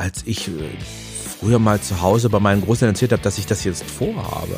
[0.00, 0.52] als ich äh,
[1.38, 4.56] früher mal zu Hause bei meinen Großeltern erzählt habe, dass ich das jetzt vorhabe.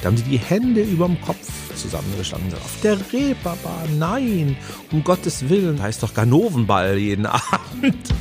[0.00, 2.54] Da haben die die Hände überm Kopf zusammengestanden.
[2.54, 4.56] Auf der Reeperbahn, nein,
[4.90, 5.82] um Gottes Willen.
[5.82, 8.14] Heißt doch Ganovenball jeden Abend.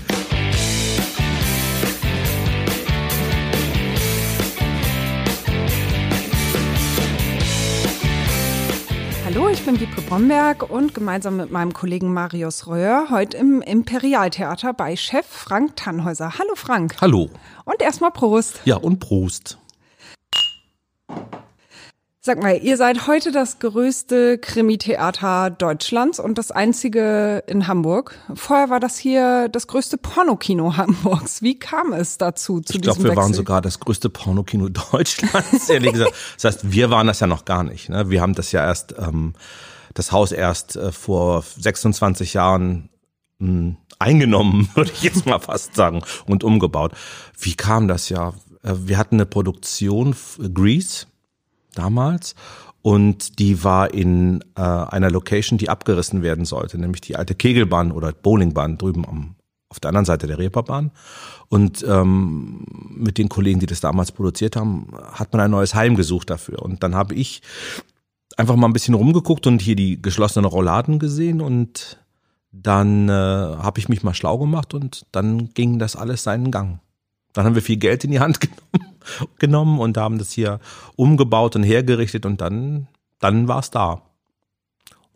[9.67, 15.25] Bin Wiebke Bromberg und gemeinsam mit meinem Kollegen Marius Röhr heute im Imperialtheater bei Chef
[15.25, 16.37] Frank Tannhäuser.
[16.39, 16.95] Hallo Frank.
[17.01, 17.29] Hallo.
[17.65, 18.61] Und erstmal Prost.
[18.63, 19.57] Ja, und Prost.
[22.27, 28.19] Sag mal, ihr seid heute das größte Krimi-Theater Deutschlands und das einzige in Hamburg.
[28.33, 31.41] Vorher war das hier das größte Pornokino Hamburgs.
[31.41, 33.23] Wie kam es dazu, zu ich glaub, diesem wir Wechsel?
[33.23, 36.11] waren sogar das größte Pornokino Deutschlands, ehrlich gesagt.
[36.35, 37.87] Das heißt, wir waren das ja noch gar nicht.
[37.87, 38.09] Ne?
[38.09, 39.31] Wir haben das ja erst, ähm,
[39.93, 42.89] das Haus erst äh, vor 26 Jahren
[43.39, 46.91] mh, eingenommen, würde ich jetzt mal fast sagen, und umgebaut.
[47.39, 48.33] Wie kam das ja?
[48.63, 50.13] Äh, Wir hatten eine Produktion,
[50.53, 51.05] Grease,
[51.77, 52.35] damals.
[52.81, 57.91] Und die war in äh, einer Location, die abgerissen werden sollte, nämlich die alte Kegelbahn
[57.91, 59.35] oder Bowlingbahn drüben am,
[59.69, 60.91] auf der anderen Seite der Reeperbahn.
[61.49, 65.95] Und ähm, mit den Kollegen, die das damals produziert haben, hat man ein neues Heim
[65.95, 66.61] gesucht dafür.
[66.61, 67.41] Und dann habe ich
[68.37, 71.97] einfach mal ein bisschen rumgeguckt und hier die geschlossenen Rolladen gesehen und
[72.51, 76.79] dann äh, habe ich mich mal schlau gemacht und dann ging das alles seinen Gang.
[77.37, 78.95] Dann haben wir viel Geld in die Hand genommen,
[79.37, 80.59] genommen und haben das hier
[80.95, 82.87] umgebaut und hergerichtet und dann,
[83.19, 84.01] dann war es da.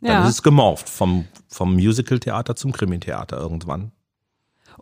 [0.02, 0.24] Dann Ja.
[0.26, 3.92] ist es gemorpht vom, vom Musical-Theater zum Krimi-Theater irgendwann.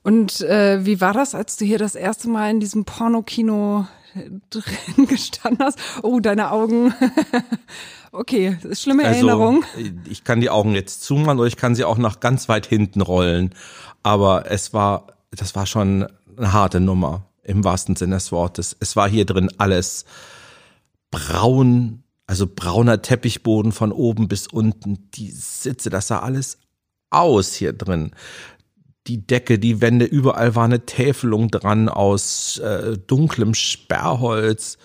[0.03, 3.87] Und äh, wie war das, als du hier das erste Mal in diesem Pornokino
[4.49, 5.79] drin gestanden hast?
[6.03, 6.93] Oh, deine Augen.
[8.11, 9.63] okay, schlimme Erinnerung.
[9.77, 12.65] Also, ich kann die Augen jetzt zumachen oder ich kann sie auch nach ganz weit
[12.65, 13.55] hinten rollen.
[14.03, 16.05] Aber es war, das war schon
[16.37, 18.75] eine harte Nummer im wahrsten Sinne des Wortes.
[18.79, 20.05] Es war hier drin alles
[21.11, 25.09] braun, also brauner Teppichboden von oben bis unten.
[25.11, 26.59] Die Sitze, das sah alles
[27.09, 28.11] aus hier drin.
[29.07, 34.77] Die Decke, die Wände, überall war eine Täfelung dran aus äh, dunklem Sperrholz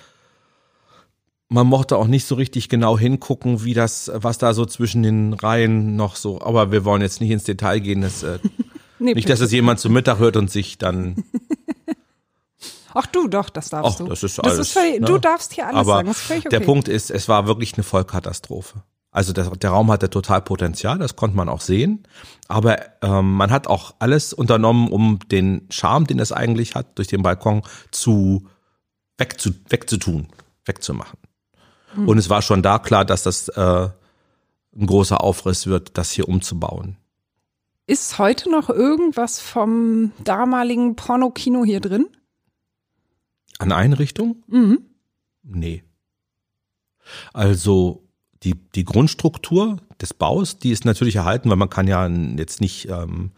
[1.51, 5.35] man mochte auch nicht so richtig genau hingucken, wie das, was da so zwischen den
[5.35, 8.39] Reihen noch so, aber wir wollen jetzt nicht ins Detail gehen, das, äh,
[8.99, 11.25] Nee, nicht, dass es jemand zu Mittag hört und sich dann,
[12.95, 14.07] Ach du, doch, das darfst ach, du.
[14.07, 14.59] das ist das alles.
[14.61, 15.07] ist völlig, ne?
[15.07, 16.59] Du darfst hier alles aber sagen, das ist völlig okay.
[16.59, 18.83] der Punkt ist, es war wirklich eine Vollkatastrophe.
[19.11, 22.03] Also der, der Raum hatte total Potenzial, das konnte man auch sehen.
[22.49, 27.09] Aber ähm, man hat auch alles unternommen, um den Charme, den es eigentlich hat, durch
[27.09, 27.63] den Balkon
[27.93, 28.49] zu
[29.19, 30.29] wegzu, wegzutun,
[30.65, 31.19] wegzumachen.
[31.95, 32.09] Hm.
[32.09, 33.89] Und es war schon da klar, dass das äh,
[34.77, 36.97] ein großer Aufriss wird, das hier umzubauen.
[37.87, 42.07] Ist heute noch irgendwas vom damaligen Pornokino hier drin?
[43.65, 44.43] An Einrichtung?
[44.47, 44.81] Mhm.
[45.43, 45.85] Nee.
[47.33, 48.07] Also
[48.43, 52.89] die, die Grundstruktur des Baus, die ist natürlich erhalten, weil man kann ja jetzt nicht
[52.91, 53.31] ähm,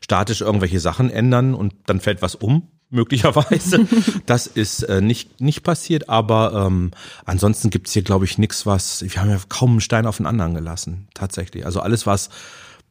[0.00, 3.88] statisch irgendwelche Sachen ändern und dann fällt was um, möglicherweise.
[4.26, 6.92] das ist äh, nicht, nicht passiert, aber ähm,
[7.24, 10.26] ansonsten gibt's hier, glaube ich, nichts, was, wir haben ja kaum einen Stein auf den
[10.26, 11.66] anderen gelassen, tatsächlich.
[11.66, 12.30] Also alles, was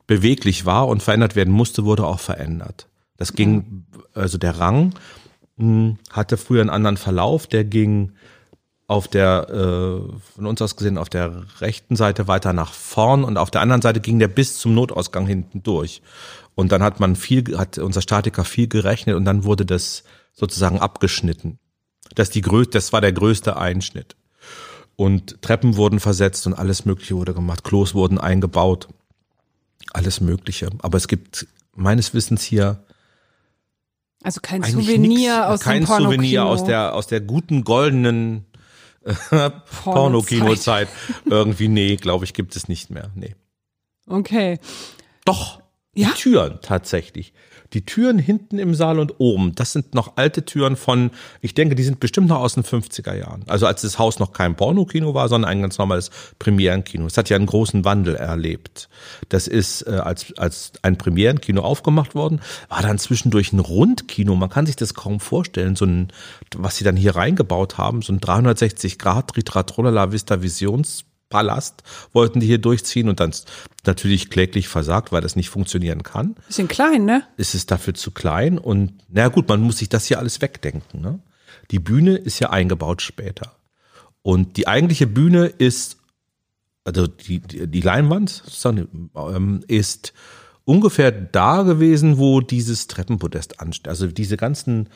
[0.07, 2.87] beweglich war und verändert werden musste, wurde auch verändert.
[3.15, 4.95] Das ging, also der Rang
[5.61, 8.13] mh, hatte früher einen anderen Verlauf, der ging
[8.87, 13.37] auf der, äh, von uns aus gesehen, auf der rechten Seite weiter nach vorn und
[13.37, 16.01] auf der anderen Seite ging der bis zum Notausgang hinten durch.
[16.55, 20.79] Und dann hat man viel, hat unser Statiker viel gerechnet und dann wurde das sozusagen
[20.79, 21.57] abgeschnitten.
[22.15, 24.17] Das, die grö das war der größte Einschnitt.
[24.97, 27.63] Und Treppen wurden versetzt und alles Mögliche wurde gemacht.
[27.63, 28.89] Klos wurden eingebaut.
[29.93, 30.69] Alles Mögliche.
[30.79, 32.83] Aber es gibt meines Wissens hier
[34.23, 36.11] Also kein eigentlich Souvenir nix, aus kein dem Pornokino.
[36.11, 38.45] Souvenir aus der aus der guten goldenen
[39.03, 39.49] äh,
[39.83, 40.87] Pornokino-Zeit.
[41.25, 43.09] Irgendwie nee, glaube ich, gibt es nicht mehr.
[43.15, 43.35] Nee.
[44.07, 44.59] Okay.
[45.25, 45.61] Doch.
[45.93, 46.09] Ja?
[46.09, 47.33] Die Türen tatsächlich.
[47.73, 51.75] Die Türen hinten im Saal und oben, das sind noch alte Türen von, ich denke,
[51.75, 53.43] die sind bestimmt noch aus den 50er Jahren.
[53.47, 57.05] Also als das Haus noch kein Pornokino war, sondern ein ganz normales Premierenkino.
[57.05, 58.89] Es hat ja einen großen Wandel erlebt.
[59.29, 64.35] Das ist äh, als, als ein Premierenkino aufgemacht worden, war dann zwischendurch ein Rundkino.
[64.35, 66.09] Man kann sich das kaum vorstellen, so ein,
[66.55, 71.81] was sie dann hier reingebaut haben, so ein 360 Grad Ritratrolala Vista Visions Palast
[72.13, 73.33] wollten die hier durchziehen und dann
[73.85, 76.35] natürlich kläglich versagt, weil das nicht funktionieren kann.
[76.45, 77.23] Bisschen klein, ne?
[77.37, 81.01] Ist es dafür zu klein und na gut, man muss sich das hier alles wegdenken.
[81.01, 81.19] Ne?
[81.71, 83.55] Die Bühne ist ja eingebaut später
[84.21, 85.97] und die eigentliche Bühne ist,
[86.83, 88.43] also die die, Leinwand
[89.15, 90.13] ähm, ist
[90.65, 93.87] ungefähr da gewesen, wo dieses Treppenpodest ansteht.
[93.87, 94.89] Also diese ganzen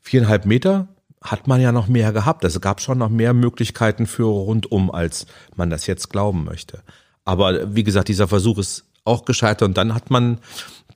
[0.00, 0.88] viereinhalb Meter
[1.22, 2.44] hat man ja noch mehr gehabt.
[2.44, 6.82] Es gab schon noch mehr Möglichkeiten für rundum, als man das jetzt glauben möchte.
[7.24, 10.38] Aber wie gesagt, dieser Versuch ist auch gescheitert und dann hat man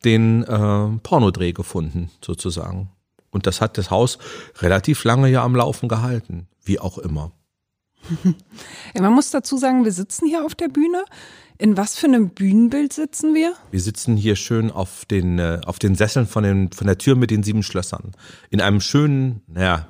[0.05, 2.91] den äh, Pornodreh gefunden, sozusagen.
[3.31, 4.19] Und das hat das Haus
[4.59, 7.33] relativ lange ja am Laufen gehalten, wie auch immer.
[8.95, 11.05] Ja, man muss dazu sagen, wir sitzen hier auf der Bühne.
[11.57, 13.55] In was für einem Bühnenbild sitzen wir?
[13.71, 17.15] Wir sitzen hier schön auf den, äh, auf den Sesseln von, den, von der Tür
[17.15, 18.13] mit den sieben Schlössern.
[18.51, 19.89] In einem schönen, naja,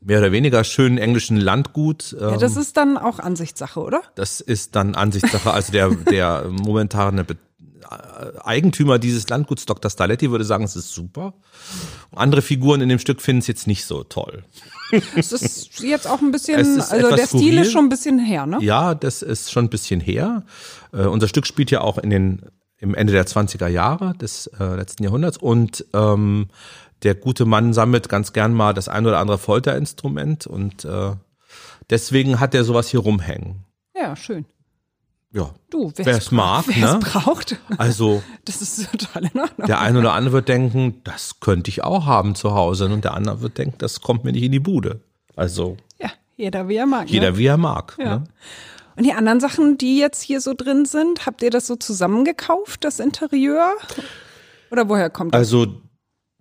[0.00, 2.16] mehr oder weniger schönen englischen Landgut.
[2.18, 4.02] Ja, das ähm, ist dann auch Ansichtssache, oder?
[4.14, 5.52] Das ist dann Ansichtssache.
[5.52, 7.36] Also der, der momentane Be
[8.44, 9.90] Eigentümer dieses Landguts, Dr.
[9.90, 11.32] Staletti, würde sagen, es ist super.
[12.14, 14.44] Andere Figuren in dem Stück finden es jetzt nicht so toll.
[15.16, 17.58] Es ist jetzt auch ein bisschen, also der Stil skurril.
[17.58, 18.58] ist schon ein bisschen her, ne?
[18.60, 20.44] Ja, das ist schon ein bisschen her.
[20.92, 22.42] Äh, unser Stück spielt ja auch in den,
[22.78, 26.48] im Ende der 20er Jahre des äh, letzten Jahrhunderts und ähm,
[27.02, 31.12] der gute Mann sammelt ganz gern mal das ein oder andere Folterinstrument und äh,
[31.90, 33.64] deswegen hat er sowas hier rumhängen.
[33.94, 34.46] Ja, schön.
[35.32, 35.50] Ja.
[35.68, 37.00] Du, wer es mag, wer ne?
[37.00, 37.56] braucht.
[37.76, 39.66] Also, das ist total in Ordnung.
[39.66, 42.86] Der eine oder andere wird denken, das könnte ich auch haben zu Hause.
[42.86, 45.02] Und der andere wird denken, das kommt mir nicht in die Bude.
[45.36, 45.76] Also.
[45.98, 47.10] Ja, jeder wie er mag.
[47.10, 47.38] Jeder ne?
[47.38, 47.96] wie er mag.
[47.98, 48.18] Ja.
[48.18, 48.24] Ne?
[48.96, 52.82] Und die anderen Sachen, die jetzt hier so drin sind, habt ihr das so zusammengekauft,
[52.82, 53.74] das Interieur?
[54.70, 55.40] Oder woher kommt das?
[55.40, 55.82] Also,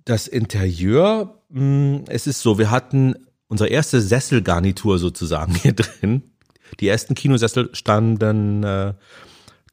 [0.08, 3.16] das Interieur, mh, hm, es ist so, wir hatten
[3.48, 6.32] unsere erste Sesselgarnitur sozusagen hier drin.
[6.80, 8.94] Die ersten Kinosessel standen äh,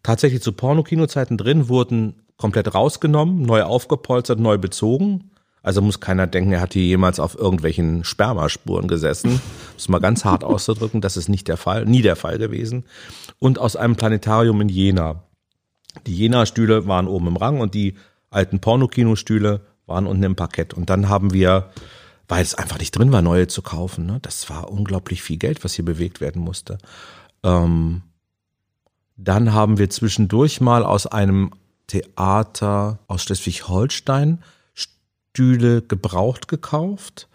[0.03, 5.31] tatsächlich zu Porno-Kinozeiten drin, wurden komplett rausgenommen, neu aufgepolstert, neu bezogen.
[5.63, 9.41] Also muss keiner denken, er hat hier jemals auf irgendwelchen Spermaspuren gesessen.
[9.75, 12.85] Das ist mal ganz hart auszudrücken, das ist nicht der Fall, nie der Fall gewesen.
[13.39, 15.25] Und aus einem Planetarium in Jena.
[16.07, 17.95] Die Jena-Stühle waren oben im Rang und die
[18.31, 20.75] alten Pornokinostühle waren unten im Parkett.
[20.75, 21.71] Und dann haben wir
[22.29, 24.07] weil es einfach nicht drin war, neue zu kaufen.
[24.07, 24.19] Ne?
[24.23, 26.79] Das war unglaublich viel Geld, was hier bewegt werden musste.
[27.43, 28.03] Ähm,
[29.17, 31.51] dann haben wir zwischendurch mal aus einem
[31.87, 34.43] Theater aus Schleswig-Holstein
[34.73, 37.29] Stühle gebraucht gekauft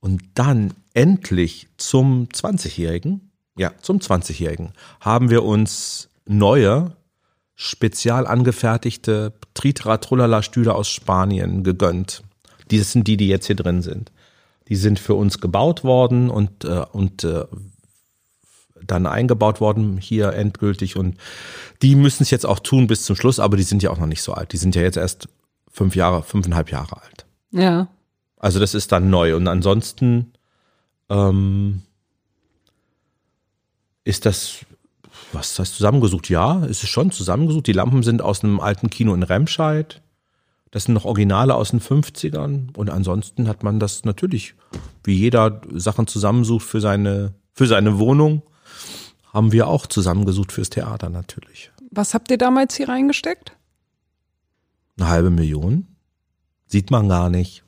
[0.00, 6.96] und dann endlich zum 20-Jährigen, ja, zum 20-Jährigen, haben wir uns neue,
[7.60, 12.22] spezial angefertigte Tritra-Trullala-Stühle aus Spanien gegönnt.
[12.70, 14.12] Die sind die, die jetzt hier drin sind.
[14.68, 17.46] Die sind für uns gebaut worden und, äh, und äh,
[18.80, 21.16] dann eingebaut worden hier endgültig und
[21.82, 24.06] die müssen es jetzt auch tun bis zum Schluss, aber die sind ja auch noch
[24.06, 24.52] nicht so alt.
[24.52, 25.28] Die sind ja jetzt erst
[25.68, 27.26] fünf Jahre, fünfeinhalb Jahre alt.
[27.50, 27.88] Ja.
[28.36, 30.32] Also das ist dann neu und ansonsten
[31.08, 31.82] ähm,
[34.04, 34.64] ist das,
[35.32, 36.28] was heißt zusammengesucht?
[36.28, 37.66] Ja, ist es schon zusammengesucht.
[37.66, 40.02] Die Lampen sind aus einem alten Kino in Remscheid.
[40.70, 42.76] Das sind noch Originale aus den 50ern.
[42.76, 44.54] Und ansonsten hat man das natürlich,
[45.04, 48.42] wie jeder Sachen zusammensucht für seine, für seine Wohnung,
[49.32, 51.70] haben wir auch zusammengesucht fürs Theater natürlich.
[51.90, 53.52] Was habt ihr damals hier reingesteckt?
[54.98, 55.86] Eine halbe Million?
[56.66, 57.64] Sieht man gar nicht.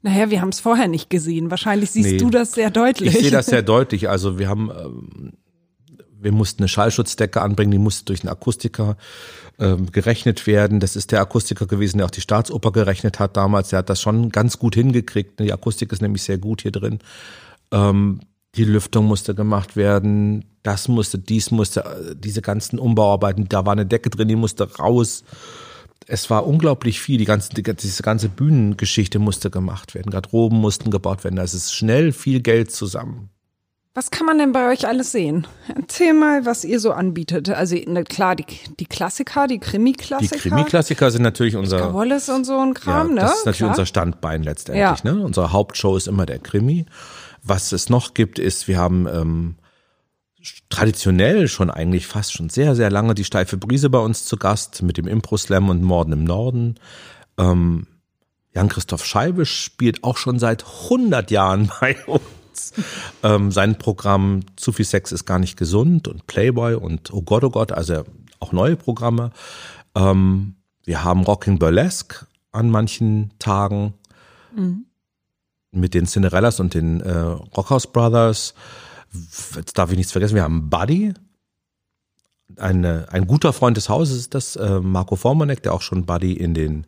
[0.00, 1.50] Naja, wir haben es vorher nicht gesehen.
[1.50, 3.14] Wahrscheinlich siehst nee, du das sehr deutlich.
[3.14, 4.08] Ich sehe das sehr deutlich.
[4.08, 5.32] Also wir haben ähm,
[6.20, 8.96] wir mussten eine Schallschutzdecke anbringen, die musste durch einen Akustiker
[9.58, 10.80] ähm, gerechnet werden.
[10.80, 13.70] Das ist der Akustiker gewesen, der auch die Staatsoper gerechnet hat damals.
[13.70, 15.40] Der hat das schon ganz gut hingekriegt.
[15.40, 16.98] Die Akustik ist nämlich sehr gut hier drin.
[17.72, 18.20] Ähm,
[18.54, 23.72] die Lüftung musste gemacht werden, das musste, dies musste, äh, diese ganzen Umbauarbeiten, da war
[23.72, 25.24] eine Decke drin, die musste raus.
[26.06, 30.90] Es war unglaublich viel, die ganze, die, diese ganze Bühnengeschichte musste gemacht werden, Garderoben mussten
[30.90, 33.30] gebaut werden, da ist schnell viel Geld zusammen.
[33.98, 35.48] Was kann man denn bei euch alles sehen?
[35.74, 37.48] Erzähl mal, was ihr so anbietet.
[37.48, 38.44] Also ne, klar, die,
[38.78, 40.36] die Klassiker, die Krimi-Klassiker.
[40.36, 43.20] Die Krimi-Klassiker sind natürlich unser Wallace und so ein Kram, ja, ne?
[43.22, 43.70] Das ist natürlich klar.
[43.70, 45.02] unser Standbein letztendlich.
[45.02, 45.12] Ja.
[45.12, 45.20] Ne?
[45.20, 46.86] Unsere Hauptshow ist immer der Krimi.
[47.42, 49.56] Was es noch gibt, ist, wir haben ähm,
[50.70, 54.80] traditionell schon eigentlich fast schon sehr, sehr lange die steife Brise bei uns zu Gast
[54.82, 56.76] mit dem Impro-Slam und Morden im Norden.
[57.36, 57.88] Ähm,
[58.54, 62.22] Jan-Christoph Scheibe spielt auch schon seit 100 Jahren bei uns.
[63.22, 67.44] Ähm, sein Programm Zu viel Sex ist gar nicht gesund und Playboy und Oh Gott,
[67.44, 68.04] oh Gott, also
[68.40, 69.30] auch neue Programme.
[69.94, 73.94] Ähm, wir haben Rocking Burlesque an manchen Tagen
[74.54, 74.86] mhm.
[75.70, 78.54] mit den Cinderellas und den äh, Rockhouse Brothers.
[79.56, 81.14] Jetzt darf ich nichts vergessen, wir haben Buddy,
[82.56, 86.32] eine, ein guter Freund des Hauses ist das, äh, Marco Formanek, der auch schon Buddy
[86.32, 86.86] in den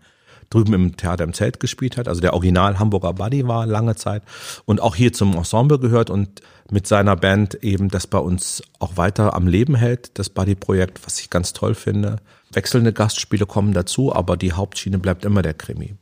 [0.50, 4.22] drüben im Theater im Zelt gespielt hat, also der Original Hamburger Buddy war lange Zeit
[4.66, 8.96] und auch hier zum Ensemble gehört und mit seiner Band eben das bei uns auch
[8.96, 12.16] weiter am Leben hält, das Buddy-Projekt, was ich ganz toll finde.
[12.52, 15.94] Wechselnde Gastspiele kommen dazu, aber die Hauptschiene bleibt immer der Krimi.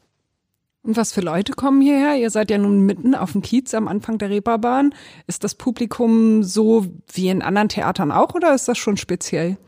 [0.82, 2.16] Und was für Leute kommen hierher?
[2.16, 4.94] Ihr seid ja nun mitten auf dem Kiez am Anfang der Reeperbahn.
[5.26, 9.58] Ist das Publikum so wie in anderen Theatern auch oder ist das schon speziell?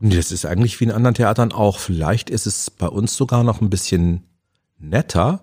[0.00, 1.78] Das ist eigentlich wie in anderen Theatern auch.
[1.78, 4.24] Vielleicht ist es bei uns sogar noch ein bisschen
[4.78, 5.40] netter,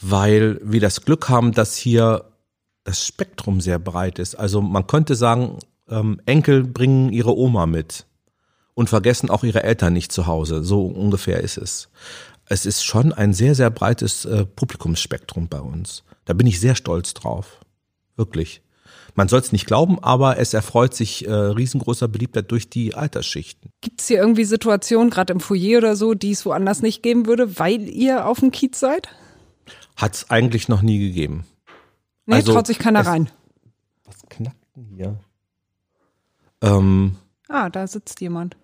[0.00, 2.24] weil wir das Glück haben, dass hier
[2.84, 4.36] das Spektrum sehr breit ist.
[4.36, 5.58] Also man könnte sagen,
[5.88, 8.06] ähm, Enkel bringen ihre Oma mit
[8.74, 10.62] und vergessen auch ihre Eltern nicht zu Hause.
[10.62, 11.88] So ungefähr ist es.
[12.44, 16.04] Es ist schon ein sehr, sehr breites äh, Publikumsspektrum bei uns.
[16.26, 17.60] Da bin ich sehr stolz drauf.
[18.16, 18.62] Wirklich.
[19.16, 23.70] Man soll es nicht glauben, aber es erfreut sich äh, riesengroßer Beliebtheit durch die Altersschichten.
[23.80, 27.26] Gibt es hier irgendwie Situationen, gerade im Foyer oder so, die es woanders nicht geben
[27.26, 29.08] würde, weil ihr auf dem Kiez seid?
[29.96, 31.46] Hat es eigentlich noch nie gegeben.
[32.26, 33.30] Nee, also, traut sich keiner es, rein.
[34.04, 35.18] Was knackt denn hier?
[36.60, 37.16] Ähm,
[37.48, 38.58] ah, da sitzt jemand.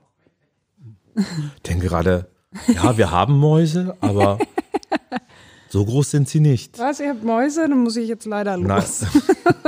[1.66, 2.28] Denn gerade,
[2.68, 4.38] ja, wir haben Mäuse, aber
[5.73, 6.79] so groß sind sie nicht.
[6.79, 7.67] Was, ihr habt Mäuse?
[7.67, 9.07] Dann muss ich jetzt leider los.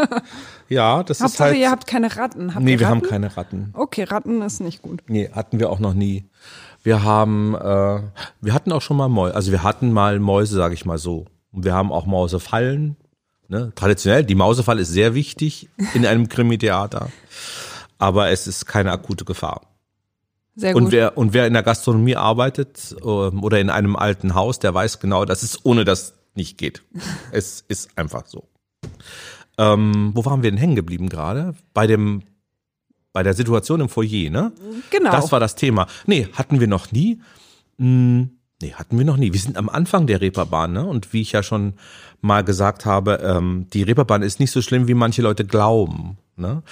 [0.69, 1.57] ja, das Hauptsache, ist halt.
[1.57, 2.55] ihr habt keine Ratten.
[2.55, 3.01] Habt nee, wir Ratten?
[3.01, 3.71] haben keine Ratten.
[3.73, 5.03] Okay, Ratten ist nicht gut.
[5.07, 6.29] Nee, hatten wir auch noch nie.
[6.83, 8.03] Wir haben, äh,
[8.43, 9.35] wir hatten auch schon mal Mäuse.
[9.35, 11.25] Also wir hatten mal Mäuse, sage ich mal so.
[11.53, 12.97] Und wir haben auch Mausefallen.
[13.49, 13.73] Ne?
[13.75, 17.09] Traditionell, die Mausefalle ist sehr wichtig in einem Krimi-Theater.
[17.97, 19.74] Aber es ist keine akute Gefahr.
[20.57, 20.83] Sehr gut.
[20.83, 24.73] Und wer, und wer in der Gastronomie arbeitet ähm, oder in einem alten Haus, der
[24.73, 26.83] weiß genau, dass es ohne das nicht geht.
[27.33, 28.49] es ist einfach so.
[29.59, 31.55] Ähm, wo waren wir denn hängen geblieben gerade?
[31.73, 32.23] Bei dem,
[33.13, 34.53] bei der Situation im Foyer, ne?
[34.91, 35.11] Genau.
[35.11, 35.87] Das war das Thema.
[36.07, 37.21] Nee, hatten wir noch nie.
[37.79, 38.31] Hm,
[38.61, 39.33] nee, hatten wir noch nie.
[39.33, 40.85] Wir sind am Anfang der Reeperbahn, ne?
[40.85, 41.75] Und wie ich ja schon
[42.21, 46.63] mal gesagt habe, ähm, die Reeperbahn ist nicht so schlimm, wie manche Leute glauben, ne?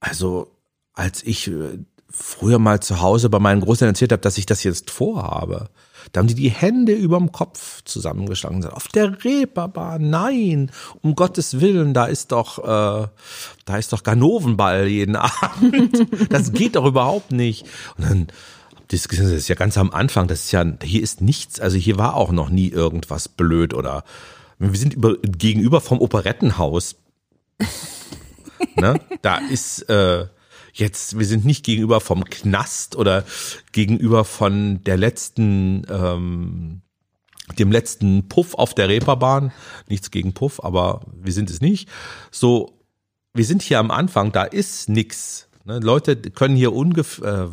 [0.00, 0.50] Also,
[0.94, 1.78] als ich äh,
[2.10, 5.68] früher mal zu Hause bei meinen Großeltern erzählt habe, dass ich das jetzt vorhabe,
[6.12, 10.70] da haben die die Hände überm Kopf zusammengeschlagen und gesagt, auf der Reeperbahn, nein,
[11.02, 13.08] um Gottes Willen, da ist doch, äh,
[13.64, 16.06] da ist doch Ganovenball jeden Abend.
[16.30, 17.66] Das geht doch überhaupt nicht.
[17.96, 18.26] Und dann
[18.88, 22.16] das ist ja ganz am Anfang, das ist ja, hier ist nichts, also hier war
[22.16, 24.02] auch noch nie irgendwas blöd oder
[24.58, 26.96] wir sind über, gegenüber vom Operettenhaus.
[28.74, 29.00] ne?
[29.22, 30.26] Da ist, äh,
[30.80, 33.24] jetzt, wir sind nicht gegenüber vom Knast oder
[33.72, 36.82] gegenüber von der letzten, ähm,
[37.58, 39.52] dem letzten Puff auf der Reeperbahn.
[39.88, 41.88] Nichts gegen Puff, aber wir sind es nicht.
[42.30, 42.80] So,
[43.34, 45.48] wir sind hier am Anfang, da ist nix.
[45.64, 45.78] Ne?
[45.78, 47.48] Leute können hier ungef äh,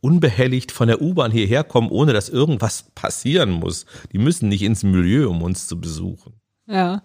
[0.00, 3.84] unbehelligt von der U-Bahn hierher kommen, ohne dass irgendwas passieren muss.
[4.12, 6.34] Die müssen nicht ins Milieu, um uns zu besuchen.
[6.66, 7.02] Ja.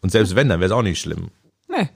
[0.00, 1.28] Und selbst wenn, dann wäre es auch nicht schlimm.
[1.68, 1.90] Nee.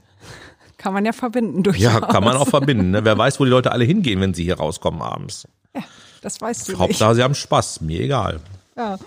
[0.83, 1.81] Kann man ja verbinden durchaus.
[1.81, 2.91] Ja, kann man auch verbinden.
[2.91, 3.05] Ne?
[3.05, 5.47] Wer weiß, wo die Leute alle hingehen, wenn sie hier rauskommen abends.
[5.77, 5.83] Ja,
[6.23, 7.17] das weißt du Hauptsache, nicht.
[7.17, 7.83] sie haben Spaß.
[7.83, 8.41] Mir egal.
[8.77, 8.99] Ja.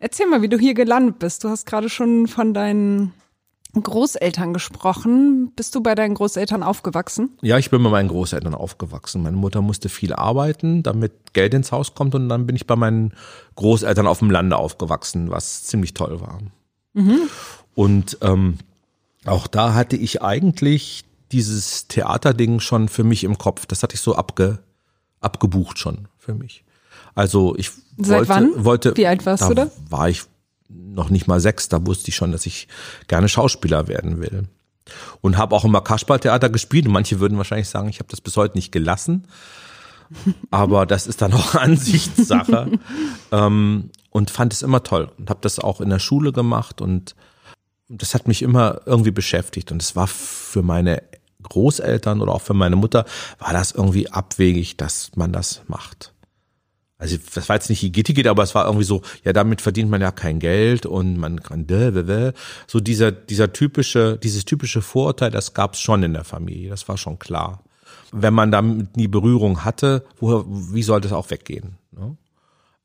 [0.00, 1.44] Erzähl mal, wie du hier gelandet bist.
[1.44, 3.14] Du hast gerade schon von deinen
[3.80, 5.52] Großeltern gesprochen.
[5.54, 7.38] Bist du bei deinen Großeltern aufgewachsen?
[7.42, 9.22] Ja, ich bin bei meinen Großeltern aufgewachsen.
[9.22, 12.74] Meine Mutter musste viel arbeiten, damit Geld ins Haus kommt und dann bin ich bei
[12.74, 13.12] meinen
[13.54, 16.40] Großeltern auf dem Lande aufgewachsen, was ziemlich toll war.
[16.94, 17.20] Mhm.
[17.76, 18.58] Und ähm,
[19.26, 23.66] auch da hatte ich eigentlich dieses Theaterding schon für mich im Kopf.
[23.66, 24.58] Das hatte ich so abge,
[25.20, 26.64] abgebucht schon für mich.
[27.14, 28.64] Also ich Seit wollte, wann?
[28.64, 28.96] wollte.
[28.96, 29.70] Wie alt warst da du da?
[29.88, 30.22] War ich
[30.68, 31.68] noch nicht mal sechs.
[31.68, 32.68] Da wusste ich schon, dass ich
[33.08, 34.44] gerne Schauspieler werden will.
[35.20, 36.86] Und habe auch immer Kasperltheater gespielt.
[36.86, 39.26] Und manche würden wahrscheinlich sagen, ich habe das bis heute nicht gelassen.
[40.50, 42.70] Aber das ist dann auch Ansichtssache.
[43.32, 45.10] ähm, und fand es immer toll.
[45.18, 47.14] Und habe das auch in der Schule gemacht und
[47.88, 51.02] das hat mich immer irgendwie beschäftigt und es war für meine
[51.42, 53.04] Großeltern oder auch für meine Mutter
[53.38, 56.12] war das irgendwie abwegig, dass man das macht.
[56.98, 60.00] Also das war jetzt nicht Igitigit, aber es war irgendwie so, ja, damit verdient man
[60.00, 61.66] ja kein Geld und man kann
[62.66, 66.88] so dieser dieser typische dieses typische Vorurteil, das gab es schon in der Familie, das
[66.88, 67.62] war schon klar.
[68.12, 71.76] Wenn man damit nie Berührung hatte, woher, wie soll das auch weggehen?
[71.92, 72.16] Ne?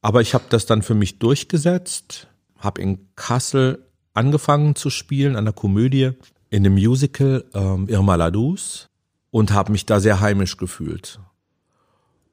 [0.02, 2.28] Aber ich habe das dann für mich durchgesetzt,
[2.58, 6.12] habe in Kassel angefangen zu spielen an der Komödie
[6.50, 8.90] in dem Musical ähm, Irma Ladus
[9.30, 11.20] und habe mich da sehr heimisch gefühlt.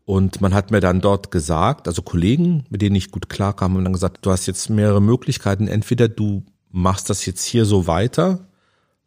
[0.05, 3.85] Und man hat mir dann dort gesagt, also Kollegen, mit denen ich gut klarkam, haben
[3.85, 5.69] dann gesagt, du hast jetzt mehrere Möglichkeiten.
[5.69, 8.49] Entweder du machst das jetzt hier so weiter,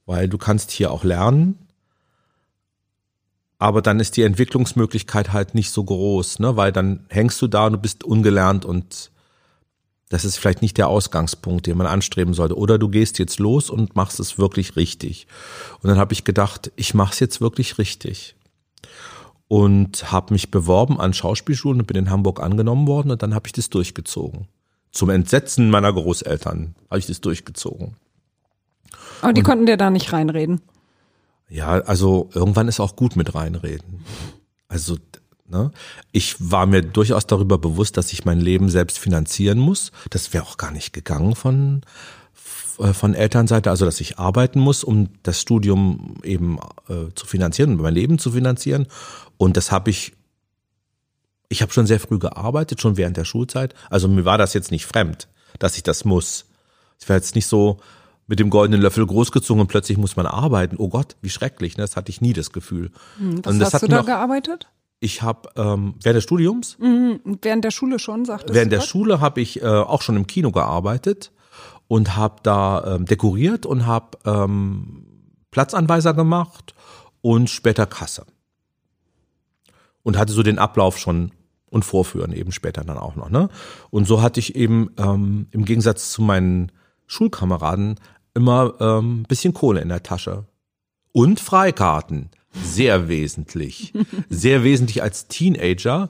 [0.05, 1.57] weil du kannst hier auch lernen,
[3.61, 6.55] aber dann ist die Entwicklungsmöglichkeit halt nicht so groß, ne?
[6.57, 9.11] weil dann hängst du da und du bist ungelernt und
[10.11, 12.57] Das ist vielleicht nicht der Ausgangspunkt, den man anstreben sollte.
[12.57, 15.25] Oder du gehst jetzt los und machst es wirklich richtig.
[15.81, 18.35] Und dann habe ich gedacht, ich mache es jetzt wirklich richtig.
[19.47, 23.47] Und habe mich beworben an Schauspielschulen und bin in Hamburg angenommen worden und dann habe
[23.47, 24.49] ich das durchgezogen.
[24.91, 27.95] Zum Entsetzen meiner Großeltern habe ich das durchgezogen.
[29.21, 30.59] Aber die und, konnten dir da nicht reinreden.
[31.47, 34.03] Ja, also irgendwann ist auch gut mit reinreden.
[34.67, 34.97] Also
[35.51, 35.71] Ne?
[36.11, 39.91] Ich war mir durchaus darüber bewusst, dass ich mein Leben selbst finanzieren muss.
[40.09, 41.81] Das wäre auch gar nicht gegangen von
[42.79, 47.75] äh, von Elternseite, also dass ich arbeiten muss, um das Studium eben äh, zu finanzieren,
[47.75, 48.87] um mein Leben zu finanzieren.
[49.37, 50.13] Und das habe ich,
[51.49, 53.75] ich habe schon sehr früh gearbeitet, schon während der Schulzeit.
[53.89, 55.27] Also mir war das jetzt nicht fremd,
[55.59, 56.45] dass ich das muss.
[56.99, 57.79] Ich war jetzt nicht so
[58.27, 60.77] mit dem goldenen Löffel großgezogen und plötzlich muss man arbeiten.
[60.77, 61.83] Oh Gott, wie schrecklich, ne?
[61.83, 62.91] das hatte ich nie das Gefühl.
[63.17, 64.67] Hm, was und das hast du da gearbeitet?
[65.03, 69.19] Ich habe ähm, während des Studiums, mhm, während der Schule schon, sagtest Während der Schule
[69.19, 71.31] habe ich äh, auch schon im Kino gearbeitet
[71.87, 75.07] und habe da ähm, dekoriert und habe ähm,
[75.49, 76.75] Platzanweiser gemacht
[77.21, 78.27] und später Kasse.
[80.03, 81.31] Und hatte so den Ablauf schon
[81.71, 83.31] und Vorführen eben später dann auch noch.
[83.31, 83.49] Ne?
[83.89, 86.71] Und so hatte ich eben ähm, im Gegensatz zu meinen
[87.07, 87.99] Schulkameraden
[88.35, 90.45] immer ähm, bisschen Kohle in der Tasche.
[91.11, 93.93] Und Freikarten sehr wesentlich.
[94.29, 96.09] Sehr wesentlich als Teenager,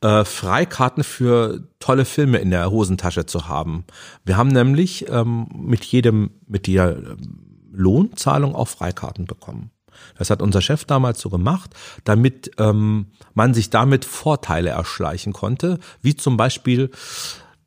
[0.00, 3.84] äh, Freikarten für tolle Filme in der Hosentasche zu haben.
[4.24, 7.38] Wir haben nämlich ähm, mit jedem, mit der ähm,
[7.72, 9.70] Lohnzahlung auch Freikarten bekommen.
[10.16, 15.78] Das hat unser Chef damals so gemacht, damit ähm, man sich damit Vorteile erschleichen konnte,
[16.02, 16.90] wie zum Beispiel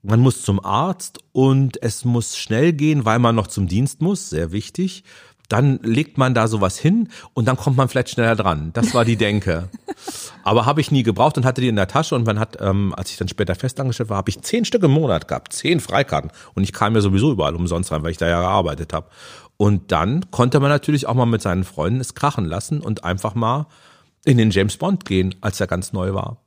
[0.04, 4.30] man muss zum Arzt und es muss schnell gehen, weil man noch zum Dienst muss,
[4.30, 5.04] sehr wichtig
[5.52, 8.72] dann legt man da sowas hin und dann kommt man vielleicht schneller dran.
[8.74, 9.70] Das war die Denke.
[10.44, 12.94] Aber habe ich nie gebraucht und hatte die in der Tasche und man hat, ähm,
[12.96, 16.32] als ich dann später festangestellt war, habe ich zehn Stück im Monat gehabt, zehn Freikarten
[16.54, 19.08] und ich kam ja sowieso überall umsonst rein, weil ich da ja gearbeitet habe.
[19.58, 23.36] Und dann konnte man natürlich auch mal mit seinen Freunden es krachen lassen und einfach
[23.36, 23.68] mal
[24.26, 26.38] in den James Bond gehen, als er ganz neu war.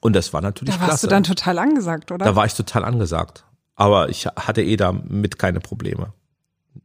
[0.00, 1.06] Und das war natürlich Da warst klasse.
[1.06, 2.24] du dann total angesagt, oder?
[2.24, 3.44] Da war ich total angesagt.
[3.74, 6.12] Aber ich hatte eh damit keine Probleme.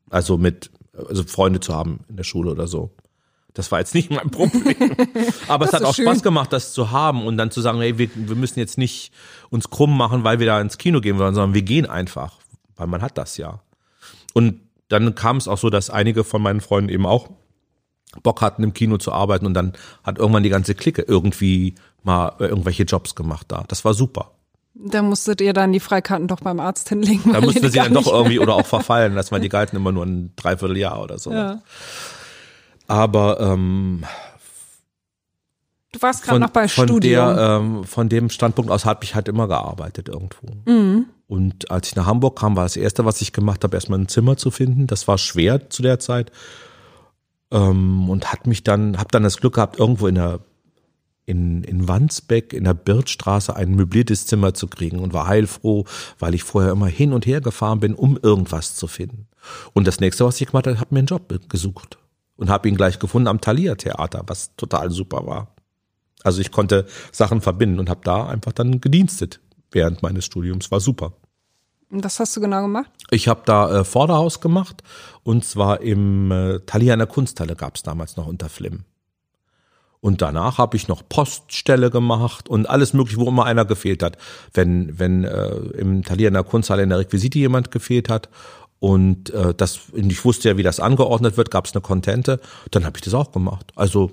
[0.10, 2.92] Also mit also Freunde zu haben in der Schule oder so.
[3.54, 4.76] Das war jetzt nicht mein Problem.
[5.48, 6.06] Aber es hat auch schön.
[6.06, 9.14] Spaß gemacht, das zu haben und dann zu sagen, hey, wir, wir müssen jetzt nicht
[9.50, 12.38] uns krumm machen, weil wir da ins Kino gehen wollen, sondern wir gehen einfach,
[12.76, 13.62] weil man hat das ja.
[14.34, 17.30] Und dann kam es auch so, dass einige von meinen Freunden eben auch
[18.24, 22.36] Bock hatten, im Kino zu arbeiten und dann hat irgendwann die ganze Clique irgendwie mal
[22.40, 23.64] irgendwelche Jobs gemacht da.
[23.68, 24.35] Das war super.
[24.78, 27.32] Da musstet ihr dann die Freikarten doch beim Arzt hinlegen.
[27.32, 30.06] Da mussten sie dann doch irgendwie oder auch verfallen lassen, weil die galten immer nur
[30.06, 31.32] ein Dreivierteljahr oder so.
[31.32, 31.62] Ja.
[32.88, 34.04] Aber ähm,
[35.96, 37.36] Du warst gerade noch bei von Studium.
[37.36, 40.48] Der, ähm, von dem Standpunkt aus habe ich halt immer gearbeitet irgendwo.
[40.66, 41.06] Mhm.
[41.28, 44.10] Und als ich nach Hamburg kam, war das erste, was ich gemacht habe, erstmal ein
[44.10, 44.88] Zimmer zu finden.
[44.88, 46.34] Das war schwer zu der Zeit.
[47.50, 50.42] Ähm, und hat mich dann, habe dann das Glück gehabt, irgendwo in der
[51.26, 55.86] in, in Wandsbeck in der Birtstraße ein möbliertes Zimmer zu kriegen und war heilfroh,
[56.20, 59.28] weil ich vorher immer hin und her gefahren bin, um irgendwas zu finden.
[59.74, 61.98] Und das nächste, was ich gemacht habe, habe mir einen Job gesucht
[62.36, 65.56] und habe ihn gleich gefunden am Thalia Theater, was total super war.
[66.24, 69.40] Also ich konnte Sachen verbinden und habe da einfach dann gedienstet
[69.72, 71.14] während meines Studiums, war super.
[71.92, 72.90] Und was hast du genau gemacht?
[73.12, 74.82] Ich habe da äh, Vorderhaus gemacht
[75.24, 78.86] und zwar im äh, Thalia in der Kunsthalle gab es damals noch unter Flim.
[80.06, 84.20] Und danach habe ich noch Poststelle gemacht und alles mögliche, wo immer einer gefehlt hat.
[84.54, 88.30] Wenn, wenn äh, im der Kunsthalle in der Requisite jemand gefehlt hat
[88.78, 92.40] und äh, das, ich wusste ja, wie das angeordnet wird, gab es eine Kontente,
[92.70, 93.72] dann habe ich das auch gemacht.
[93.76, 94.12] Also,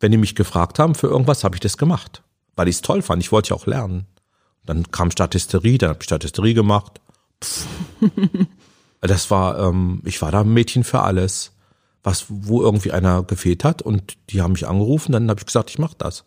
[0.00, 2.22] wenn die mich gefragt haben für irgendwas, habe ich das gemacht.
[2.56, 3.22] Weil ich es toll fand.
[3.22, 4.06] Ich wollte ja auch lernen.
[4.64, 7.02] Dann kam Statisterie, dann habe ich Statisterie gemacht.
[7.44, 7.66] Pff.
[9.02, 11.52] das war, ähm, ich war da ein Mädchen für alles
[12.02, 15.70] was, wo irgendwie einer gefehlt hat und die haben mich angerufen, dann habe ich gesagt,
[15.70, 16.24] ich mache das.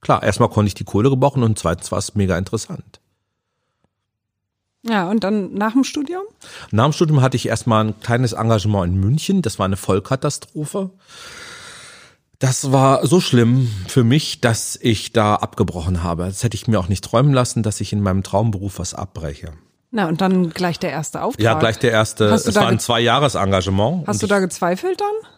[0.00, 3.00] Klar, erstmal konnte ich die Kohle gebrauchen und zweitens war es mega interessant.
[4.84, 6.22] Ja, und dann nach dem Studium?
[6.72, 9.42] Nach dem Studium hatte ich erstmal ein kleines Engagement in München.
[9.42, 10.90] Das war eine Vollkatastrophe.
[12.40, 16.24] Das war so schlimm für mich, dass ich da abgebrochen habe.
[16.24, 19.52] Das hätte ich mir auch nicht träumen lassen, dass ich in meinem Traumberuf was abbreche.
[19.94, 21.44] Na, und dann gleich der erste Auftrag.
[21.44, 22.24] Ja, gleich der erste.
[22.24, 24.06] Es war ein Zwei-Jahres-Engagement.
[24.06, 25.30] Hast du da gezweifelt dann?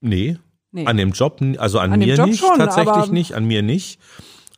[0.00, 0.38] Nee,
[0.72, 0.86] nee.
[0.86, 4.00] An dem Job, also an, an mir nicht, schon, tatsächlich nicht, an mir nicht.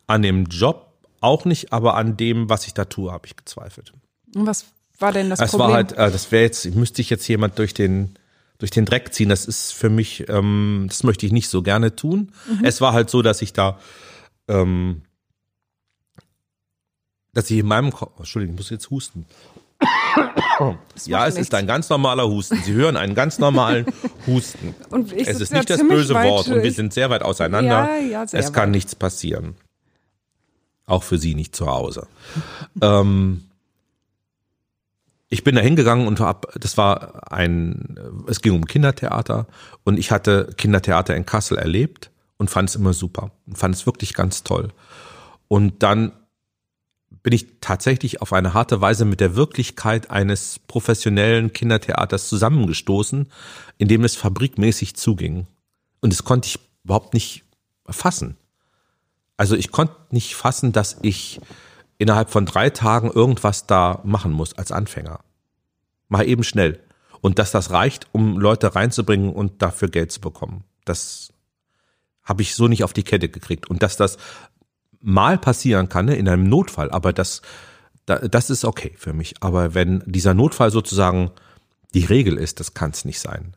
[0.06, 3.92] An dem Job auch nicht, aber an dem, was ich da tue, habe ich gezweifelt.
[4.34, 4.64] Und was
[4.98, 5.66] war denn das es Problem?
[5.66, 8.16] Es war halt, äh, das wäre jetzt, müsste ich jetzt jemand durch den
[8.58, 9.28] durch den Dreck ziehen.
[9.28, 12.32] Das ist für mich, ähm, das möchte ich nicht so gerne tun.
[12.48, 12.64] Mhm.
[12.64, 13.78] Es war halt so, dass ich da
[14.48, 15.02] ähm,
[17.34, 19.26] dass ich in meinem Kopf, Entschuldigung, ich muss jetzt husten.
[21.06, 21.48] Ja, es nichts.
[21.48, 22.62] ist ein ganz normaler Husten.
[22.62, 23.86] Sie hören einen ganz normalen
[24.26, 24.74] Husten.
[25.16, 27.88] Es ist nicht das böse weit, Wort und wir sind sehr weit auseinander.
[27.88, 28.76] Ja, ja, sehr es kann weit.
[28.76, 29.56] nichts passieren.
[30.86, 32.06] Auch für Sie nicht zu Hause.
[32.80, 33.44] ähm,
[35.28, 39.46] ich bin da hingegangen und hab, das war ein, es ging um Kindertheater
[39.82, 43.86] und ich hatte Kindertheater in Kassel erlebt und fand es immer super und fand es
[43.86, 44.68] wirklich ganz toll.
[45.48, 46.12] Und dann
[47.22, 53.30] bin ich tatsächlich auf eine harte Weise mit der Wirklichkeit eines professionellen Kindertheaters zusammengestoßen,
[53.78, 55.46] in dem es fabrikmäßig zuging.
[56.00, 57.44] Und das konnte ich überhaupt nicht
[57.88, 58.36] fassen.
[59.36, 61.40] Also ich konnte nicht fassen, dass ich
[61.98, 65.20] innerhalb von drei Tagen irgendwas da machen muss als Anfänger.
[66.08, 66.80] Mal eben schnell.
[67.20, 70.64] Und dass das reicht, um Leute reinzubringen und dafür Geld zu bekommen.
[70.84, 71.32] Das
[72.22, 73.68] habe ich so nicht auf die Kette gekriegt.
[73.68, 74.18] Und dass das
[75.04, 77.42] mal passieren kann, ne, in einem Notfall, aber das,
[78.06, 79.34] da- das ist okay für mich.
[79.40, 81.30] Aber wenn dieser Notfall sozusagen
[81.92, 83.54] die Regel ist, das kann es nicht sein.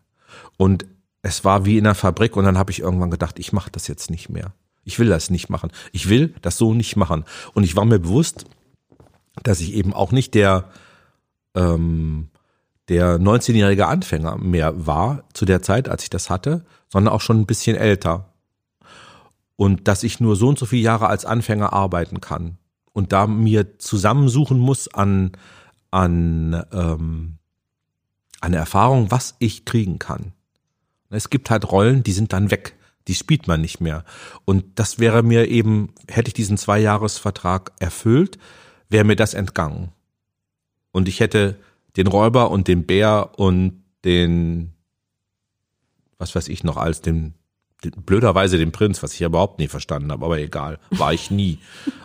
[0.58, 0.86] Und
[1.22, 3.88] es war wie in einer Fabrik und dann habe ich irgendwann gedacht, ich mache das
[3.88, 4.54] jetzt nicht mehr.
[4.84, 5.72] Ich will das nicht machen.
[5.92, 7.26] Ich will das so nicht machen.
[7.54, 8.46] Und ich war mir bewusst,
[9.44, 10.66] dass ich eben auch nicht der,
[11.56, 12.30] ähm,
[12.90, 17.40] der 19-jährige Anfänger mehr war zu der Zeit, als ich das hatte, sondern auch schon
[17.40, 18.30] ein bisschen älter.
[19.58, 22.58] Und dass ich nur so und so viele Jahre als Anfänger arbeiten kann.
[22.94, 25.34] Und da mir zusammensuchen muss an,
[25.92, 27.38] an, ähm,
[28.40, 30.32] an Erfahrung, was ich kriegen kann.
[31.10, 32.76] Es gibt halt Rollen, die sind dann weg.
[33.08, 34.04] Die spielt man nicht mehr.
[34.46, 38.38] Und das wäre mir eben, hätte ich diesen Zweijahresvertrag erfüllt,
[38.90, 39.92] wäre mir das entgangen.
[40.92, 41.58] Und ich hätte
[41.96, 44.74] den Räuber und den Bär und den,
[46.18, 47.34] was weiß ich noch, als den, den
[48.06, 51.60] blöderweise den Prinz, was ich ja überhaupt nie verstanden habe, aber egal, war ich nie.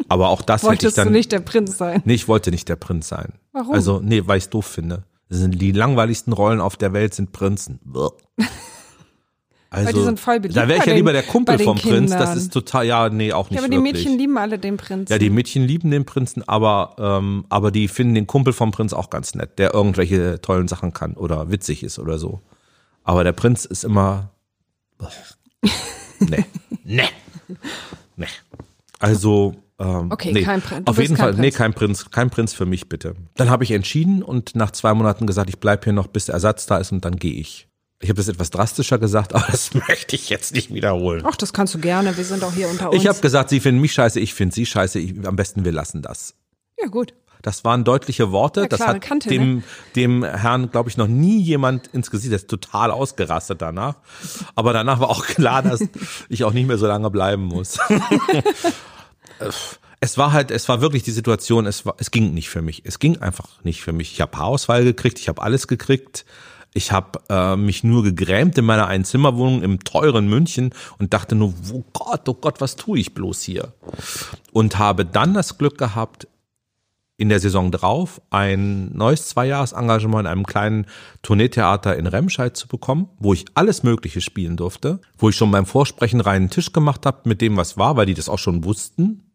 [0.09, 1.09] Aber auch das hätte ich Wolltest dann.
[1.09, 2.03] du nicht der Prinz sein?
[2.05, 3.33] Nee, ich wollte nicht der Prinz sein.
[3.53, 3.75] Warum?
[3.75, 5.05] Also, nee, weil ich doof finde.
[5.29, 7.81] Das sind die langweiligsten Rollen auf der Welt sind Prinzen.
[9.75, 12.11] Also, die sind voll beliebt Da wäre ich ja den- lieber der Kumpel vom Prinz.
[12.11, 12.37] Das Kindern.
[12.37, 14.05] ist total, ja, nee, auch nicht Ja, aber die wirklich.
[14.05, 15.11] Mädchen lieben alle den Prinzen.
[15.11, 18.93] ja, die Mädchen lieben den Prinzen, aber, ähm, aber die finden den Kumpel vom Prinz
[18.93, 22.43] auch ganz nett, der irgendwelche tollen Sachen kann oder witzig ist oder so.
[23.03, 24.29] Aber der Prinz ist immer,
[26.21, 26.45] nee,
[26.85, 27.03] nee,
[28.17, 28.27] nee.
[28.99, 30.43] Also, ähm, Okay, nee.
[30.43, 30.87] kein Prinz.
[30.87, 31.57] Auf jeden Fall, nee, Prinz.
[31.57, 33.15] kein Prinz, kein Prinz für mich bitte.
[33.35, 36.35] Dann habe ich entschieden und nach zwei Monaten gesagt, ich bleib hier noch, bis der
[36.35, 37.69] Ersatz da ist und dann gehe ich.
[38.01, 41.23] Ich habe das etwas drastischer gesagt, aber das möchte ich jetzt nicht wiederholen.
[41.27, 42.17] Ach, das kannst du gerne.
[42.17, 43.01] Wir sind auch hier unter uns.
[43.01, 44.99] Ich habe gesagt, Sie finden mich scheiße, ich finde Sie scheiße.
[44.99, 46.35] Ich, am besten wir lassen das.
[46.81, 47.15] ja, gut.
[47.43, 48.63] Das waren deutliche Worte.
[48.63, 49.63] Ja, das hat Kante, dem, ne?
[49.97, 52.31] dem Herrn, glaube ich, noch nie jemand ins Gesicht.
[52.31, 53.97] Der ist total ausgerastet danach.
[54.55, 55.85] Aber danach war auch klar, dass
[56.29, 57.79] ich auch nicht mehr so lange bleiben muss.
[60.01, 62.83] es war halt, es war wirklich die Situation, es war, es ging nicht für mich.
[62.85, 64.13] Es ging einfach nicht für mich.
[64.13, 66.25] Ich habe Haarausfall gekriegt, ich habe alles gekriegt.
[66.75, 71.53] Ich habe äh, mich nur gegrämt in meiner Einzimmerwohnung im teuren München und dachte nur,
[71.71, 73.75] oh Gott, oh Gott, was tue ich bloß hier?
[74.53, 76.29] Und habe dann das Glück gehabt,
[77.23, 80.87] in der Saison drauf ein neues Zweijahresengagement in einem kleinen
[81.23, 85.65] Tourneetheater in Remscheid zu bekommen, wo ich alles Mögliche spielen durfte, wo ich schon beim
[85.65, 89.31] Vorsprechen reinen Tisch gemacht habe mit dem, was war, weil die das auch schon wussten,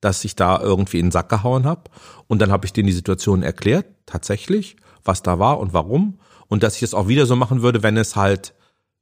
[0.00, 1.82] dass ich da irgendwie in den Sack gehauen habe.
[2.28, 6.20] Und dann habe ich denen die Situation erklärt, tatsächlich, was da war und warum.
[6.46, 8.54] Und dass ich es auch wieder so machen würde, wenn es halt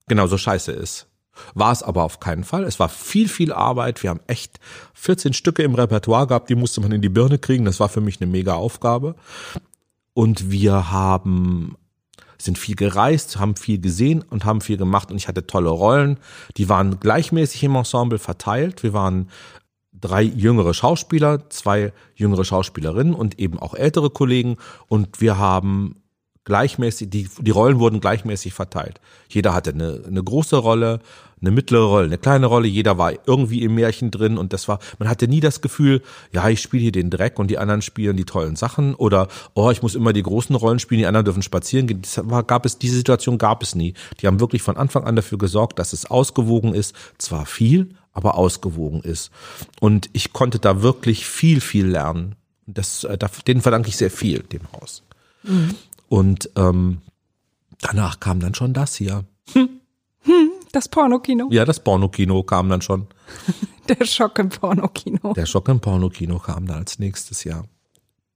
[0.09, 1.07] genauso scheiße ist.
[1.55, 2.65] War es aber auf keinen Fall.
[2.65, 4.03] Es war viel, viel Arbeit.
[4.03, 4.59] Wir haben echt
[4.95, 7.65] 14 Stücke im Repertoire gehabt, die musste man in die Birne kriegen.
[7.65, 9.15] Das war für mich eine mega Aufgabe.
[10.15, 11.77] Und wir haben,
[12.39, 15.11] sind viel gereist, haben viel gesehen und haben viel gemacht.
[15.11, 16.19] Und ich hatte tolle Rollen.
[16.57, 18.83] Die waren gleichmäßig im Ensemble verteilt.
[18.83, 19.29] Wir waren
[19.93, 24.57] drei jüngere Schauspieler, zwei jüngere Schauspielerinnen und eben auch ältere Kollegen.
[24.89, 25.97] Und wir haben
[26.45, 29.01] gleichmäßig, die, die Rollen wurden gleichmäßig verteilt.
[29.29, 31.01] Jeder hatte eine, eine große Rolle,
[31.41, 34.79] eine mittlere Rolle, eine kleine Rolle, jeder war irgendwie im Märchen drin und das war,
[34.99, 38.17] man hatte nie das Gefühl, ja, ich spiele hier den Dreck und die anderen spielen
[38.17, 41.43] die tollen Sachen oder, oh, ich muss immer die großen Rollen spielen, die anderen dürfen
[41.43, 42.01] spazieren gehen.
[42.01, 43.93] Das war, gab es, diese Situation gab es nie.
[44.21, 48.37] Die haben wirklich von Anfang an dafür gesorgt, dass es ausgewogen ist, zwar viel, aber
[48.37, 49.31] ausgewogen ist.
[49.79, 52.35] Und ich konnte da wirklich viel, viel lernen.
[52.67, 55.03] Das, äh, denen verdanke ich sehr viel, dem Haus.
[56.09, 56.99] Und ähm,
[57.81, 59.25] danach kam dann schon das hier.
[60.77, 61.49] Das Pornokino.
[61.51, 63.07] Ja, das Pornokino kam dann schon.
[63.89, 65.33] Der Schock im Pornokino.
[65.33, 67.65] Der Schock im Pornokino kam dann als nächstes Jahr.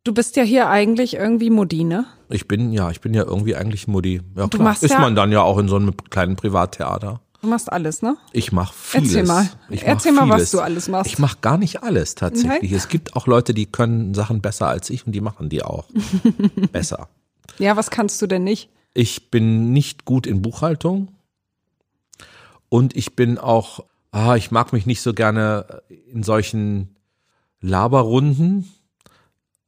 [0.05, 2.07] Du bist ja hier eigentlich irgendwie Modine.
[2.31, 4.22] Ich bin, ja, ich bin ja irgendwie eigentlich Mutti.
[4.37, 4.62] Ja, Du klar.
[4.70, 7.20] machst Ist ja- man dann ja auch in so einem kleinen Privattheater.
[7.42, 8.16] Du machst alles, ne?
[8.33, 9.09] Ich mache vieles.
[9.12, 9.50] Erzähl mal.
[9.68, 11.12] Ich mach Erzähl mal, was du alles machst.
[11.12, 12.70] Ich mache gar nicht alles tatsächlich.
[12.70, 12.74] Nein?
[12.79, 15.85] Es gibt auch Leute, die können Sachen besser als ich und die machen die auch
[16.72, 17.09] besser.
[17.59, 18.70] Ja, was kannst du denn nicht?
[18.94, 21.09] Ich bin nicht gut in Buchhaltung
[22.70, 26.96] und ich bin auch, ah, ich mag mich nicht so gerne in solchen
[27.61, 28.66] Laberrunden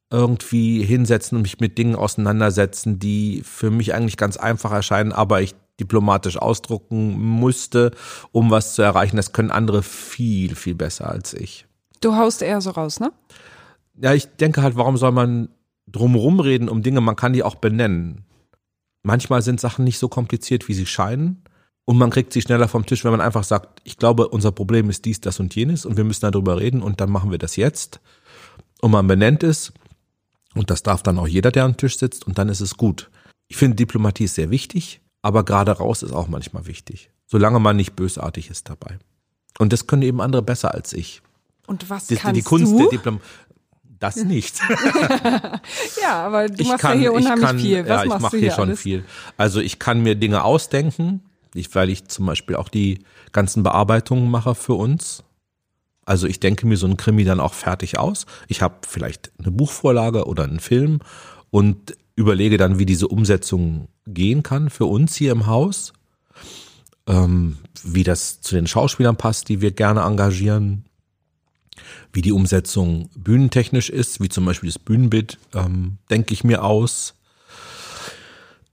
[0.09, 5.41] irgendwie hinsetzen und mich mit Dingen auseinandersetzen, die für mich eigentlich ganz einfach erscheinen, aber
[5.41, 7.91] ich diplomatisch ausdrucken musste,
[8.31, 9.17] um was zu erreichen.
[9.17, 11.65] Das können andere viel, viel besser als ich.
[11.99, 13.11] Du haust eher so raus, ne?
[13.99, 15.49] Ja, ich denke halt, warum soll man
[15.87, 18.25] drumherum reden um Dinge, man kann die auch benennen.
[19.01, 21.42] Manchmal sind Sachen nicht so kompliziert, wie sie scheinen.
[21.85, 24.89] Und man kriegt sie schneller vom Tisch, wenn man einfach sagt, ich glaube, unser Problem
[24.89, 27.55] ist dies, das und jenes und wir müssen darüber reden und dann machen wir das
[27.57, 27.99] jetzt.
[28.81, 29.73] Und man benennt es.
[30.55, 33.09] Und das darf dann auch jeder, der am Tisch sitzt und dann ist es gut.
[33.47, 37.09] Ich finde, Diplomatie ist sehr wichtig, aber gerade raus ist auch manchmal wichtig.
[37.25, 38.99] Solange man nicht bösartig ist dabei.
[39.57, 41.21] Und das können eben andere besser als ich.
[41.67, 42.77] Und was Die, kannst die Kunst du?
[42.77, 43.23] der Diplomatie.
[43.99, 44.59] Das nicht.
[46.01, 47.79] ja, aber du ich machst kann, ja hier ich unheimlich kann, viel.
[47.83, 48.79] Was ja, ich machst mache hier hier schon alles?
[48.81, 49.05] viel.
[49.37, 51.21] Also ich kann mir Dinge ausdenken,
[51.59, 55.23] ich, weil ich zum Beispiel auch die ganzen Bearbeitungen mache für uns.
[56.05, 58.25] Also ich denke mir so einen Krimi dann auch fertig aus.
[58.47, 60.99] Ich habe vielleicht eine Buchvorlage oder einen Film
[61.49, 65.93] und überlege dann, wie diese Umsetzung gehen kann für uns hier im Haus.
[67.07, 70.85] Ähm, wie das zu den Schauspielern passt, die wir gerne engagieren.
[72.11, 77.15] Wie die Umsetzung bühnentechnisch ist, wie zum Beispiel das Bühnenbild, ähm, denke ich mir aus.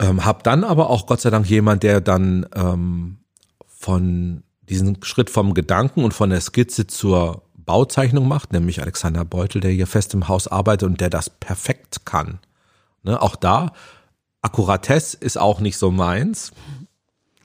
[0.00, 3.18] Ähm, hab dann aber auch Gott sei Dank jemand, der dann ähm,
[3.66, 9.60] von diesen Schritt vom Gedanken und von der Skizze zur Bauzeichnung macht, nämlich Alexander Beutel,
[9.60, 12.38] der hier fest im Haus arbeitet und der das perfekt kann.
[13.02, 13.72] Ne, auch da,
[14.42, 16.52] Akkuratesse ist auch nicht so meins.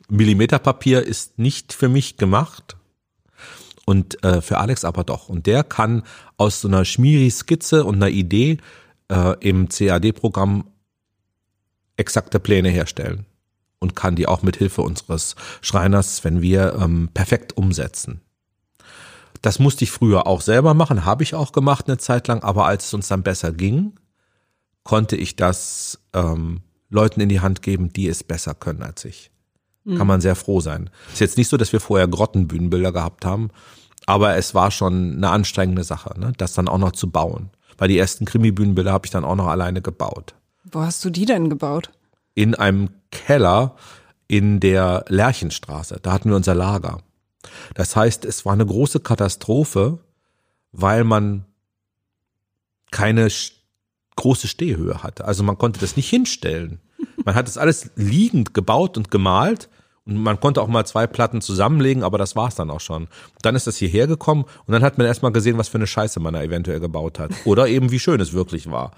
[0.08, 2.78] Millimeterpapier ist nicht für mich gemacht.
[3.86, 5.30] Und äh, für Alex aber doch.
[5.30, 6.04] Und der kann
[6.38, 8.58] aus so einer Schmiri-Skizze und einer Idee
[9.10, 10.66] äh, im CAD-Programm
[11.98, 13.26] exakte Pläne herstellen.
[13.80, 18.22] Und kann die auch mit Hilfe unseres Schreiners, wenn wir ähm, perfekt umsetzen.
[19.42, 22.66] Das musste ich früher auch selber machen, habe ich auch gemacht eine Zeit lang, aber
[22.66, 23.94] als es uns dann besser ging,
[24.84, 29.30] konnte ich das ähm, Leuten in die Hand geben, die es besser können als ich.
[29.98, 30.90] Kann man sehr froh sein.
[31.14, 33.52] Ist jetzt nicht so, dass wir vorher Grottenbühnenbilder gehabt haben,
[34.08, 36.34] aber es war schon eine anstrengende Sache, ne?
[36.38, 37.52] das dann auch noch zu bauen.
[37.78, 40.34] Weil die ersten Krimi-Bühnenbilder habe ich dann auch noch alleine gebaut.
[40.76, 41.90] Wo hast du die denn gebaut?
[42.34, 43.78] In einem Keller
[44.28, 46.00] in der Lerchenstraße.
[46.02, 46.98] Da hatten wir unser Lager.
[47.76, 50.00] Das heißt, es war eine große Katastrophe,
[50.74, 51.46] weil man
[52.92, 53.30] keine
[54.18, 55.24] große Stehhöhe hatte.
[55.24, 56.82] Also man konnte das nicht hinstellen.
[57.24, 59.70] Man hat das alles liegend gebaut und gemalt
[60.08, 63.08] und man konnte auch mal zwei Platten zusammenlegen, aber das war's dann auch schon.
[63.42, 66.20] Dann ist das hierher gekommen und dann hat man erstmal gesehen, was für eine Scheiße
[66.20, 67.32] man da eventuell gebaut hat.
[67.46, 68.92] Oder eben wie schön es wirklich war.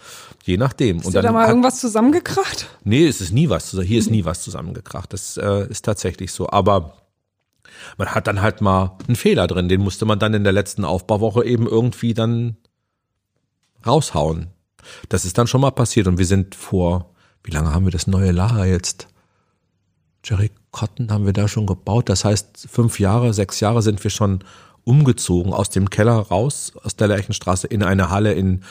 [0.43, 0.97] Je nachdem.
[0.97, 2.67] Hast und du da dann mal hat, irgendwas zusammengekracht?
[2.83, 5.13] Nee, es ist nie was, hier ist nie was zusammengekracht.
[5.13, 6.49] Das äh, ist tatsächlich so.
[6.49, 6.97] Aber
[7.97, 9.69] man hat dann halt mal einen Fehler drin.
[9.69, 12.57] Den musste man dann in der letzten Aufbauwoche eben irgendwie dann
[13.85, 14.47] raushauen.
[15.07, 16.07] Das ist dann schon mal passiert.
[16.07, 17.13] Und wir sind vor,
[17.45, 19.07] wie lange haben wir das neue Lager jetzt?
[20.25, 22.07] Jerry Cotton haben wir da schon gebaut.
[22.07, 24.43] Das heißt, fünf Jahre, sechs Jahre sind wir schon
[24.83, 28.61] umgezogen aus dem Keller raus, aus der Lerchenstraße in eine Halle in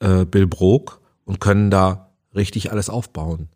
[0.00, 3.48] äh, Billbrook und können da richtig alles aufbauen.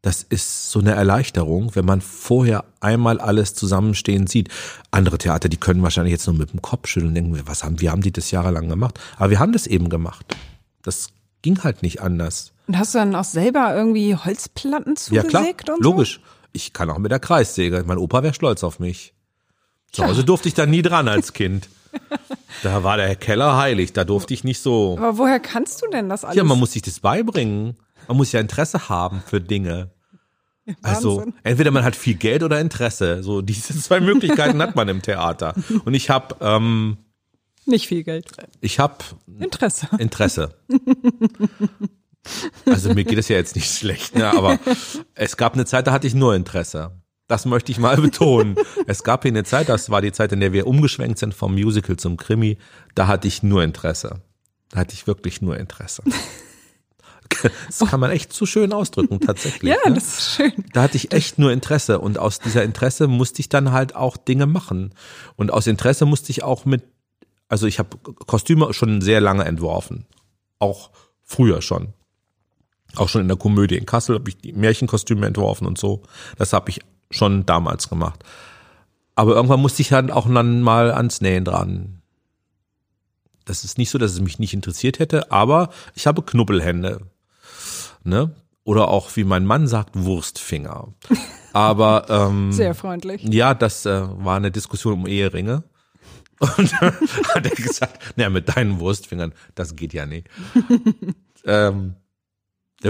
[0.00, 4.48] Das ist so eine Erleichterung, wenn man vorher einmal alles zusammenstehen sieht.
[4.90, 7.80] Andere Theater, die können wahrscheinlich jetzt nur mit dem Kopf schütteln und denken, was haben,
[7.80, 8.98] wie haben die das jahrelang gemacht?
[9.18, 10.34] Aber wir haben das eben gemacht.
[10.82, 11.08] Das
[11.42, 12.52] ging halt nicht anders.
[12.66, 16.20] Und hast du dann auch selber irgendwie Holzplatten Ja klar, zugesägt und logisch.
[16.52, 17.82] Ich kann auch mit der Kreissäge.
[17.86, 19.14] Mein Opa wäre stolz auf mich.
[19.92, 21.68] Zu Hause durfte ich da nie dran als Kind.
[22.62, 24.96] Da war der Keller heilig, da durfte ich nicht so.
[24.98, 26.36] Aber woher kannst du denn das alles?
[26.36, 27.76] Ja, man muss sich das beibringen.
[28.08, 29.90] Man muss ja Interesse haben für Dinge.
[30.82, 31.34] Also Wahnsinn.
[31.44, 33.22] entweder man hat viel Geld oder Interesse.
[33.22, 35.54] So diese zwei Möglichkeiten hat man im Theater.
[35.84, 36.96] Und ich habe ähm,
[37.66, 38.32] Nicht viel Geld.
[38.62, 38.96] ich habe
[39.38, 39.88] Interesse.
[39.98, 40.54] Interesse.
[42.66, 44.30] Also mir geht es ja jetzt nicht schlecht, ne?
[44.30, 44.58] aber
[45.14, 46.92] es gab eine Zeit, da hatte ich nur Interesse.
[47.28, 48.56] Das möchte ich mal betonen.
[48.86, 51.54] Es gab hier eine Zeit, das war die Zeit, in der wir umgeschwenkt sind vom
[51.54, 52.58] Musical zum Krimi,
[52.94, 54.20] da hatte ich nur Interesse.
[54.70, 56.02] Da hatte ich wirklich nur Interesse.
[57.66, 59.70] Das kann man echt zu schön ausdrücken, tatsächlich.
[59.70, 59.96] Ja, ne?
[59.96, 60.52] das ist schön.
[60.72, 64.16] Da hatte ich echt nur Interesse und aus dieser Interesse musste ich dann halt auch
[64.16, 64.94] Dinge machen.
[65.36, 66.84] Und aus Interesse musste ich auch mit,
[67.48, 70.06] also ich habe Kostüme schon sehr lange entworfen.
[70.58, 70.90] Auch
[71.22, 71.92] früher schon.
[72.96, 76.02] Auch schon in der Komödie in Kassel habe ich die Märchenkostüme entworfen und so.
[76.36, 76.80] Das habe ich
[77.10, 78.24] schon damals gemacht.
[79.14, 82.02] Aber irgendwann musste ich dann auch dann mal ans Nähen dran.
[83.46, 87.00] Das ist nicht so, dass es mich nicht interessiert hätte, aber ich habe Knubbelhände.
[88.02, 88.34] Ne?
[88.64, 90.88] Oder auch, wie mein Mann sagt, Wurstfinger.
[91.52, 93.22] Aber ähm, Sehr freundlich.
[93.22, 95.62] ja, das äh, war eine Diskussion um Eheringe.
[96.40, 100.28] Und hat er gesagt, naja, mit deinen Wurstfingern, das geht ja nicht.
[101.46, 101.94] ähm,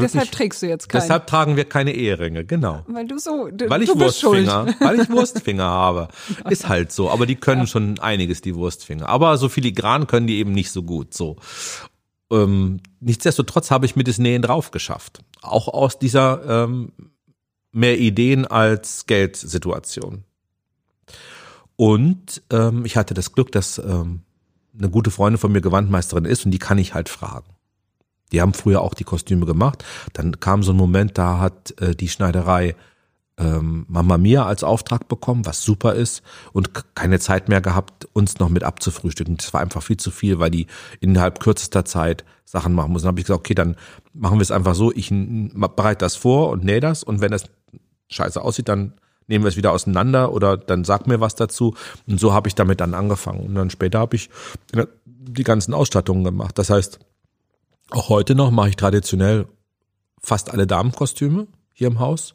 [0.01, 1.01] der Deshalb mich- trägst du jetzt keinen.
[1.03, 2.85] deshalb tragen wir keine Eheringe, genau.
[2.87, 3.99] weil du so, du, Weil ich du.
[3.99, 6.09] Wurstfinger, weil ich Wurstfinger habe.
[6.49, 7.11] Ist halt so.
[7.11, 9.09] Aber die können schon einiges, die Wurstfinger.
[9.09, 11.37] Aber so filigran können die eben nicht so gut, so.
[12.31, 15.21] Ähm, nichtsdestotrotz habe ich mir das Nähen drauf geschafft.
[15.43, 16.93] Auch aus dieser ähm,
[17.73, 20.25] mehr Ideen als Geldsituation.
[21.77, 24.23] Und ähm, ich hatte das Glück, dass ähm,
[24.79, 27.47] eine gute Freundin von mir Gewandmeisterin ist und die kann ich halt fragen.
[28.33, 29.85] Die haben früher auch die Kostüme gemacht.
[30.13, 32.75] Dann kam so ein Moment, da hat äh, die Schneiderei
[33.39, 38.39] ähm, Mama Mia als Auftrag bekommen, was super ist und keine Zeit mehr gehabt, uns
[38.39, 39.37] noch mit abzufrühstücken.
[39.37, 40.67] Das war einfach viel zu viel, weil die
[41.01, 43.07] innerhalb kürzester Zeit Sachen machen mussten.
[43.07, 43.77] Dann habe ich gesagt, okay, dann
[44.15, 47.45] machen wir es einfach so, ich bereite das vor und nähe das und wenn das
[48.09, 48.95] scheiße aussieht, dann
[49.27, 51.75] nehmen wir es wieder auseinander oder dann sag mir was dazu.
[52.07, 53.41] Und so habe ich damit dann angefangen.
[53.41, 54.31] Und dann später habe ich
[54.73, 56.57] äh, die ganzen Ausstattungen gemacht.
[56.59, 57.01] Das heißt,
[57.91, 59.47] auch heute noch mache ich traditionell
[60.23, 62.35] fast alle Damenkostüme hier im Haus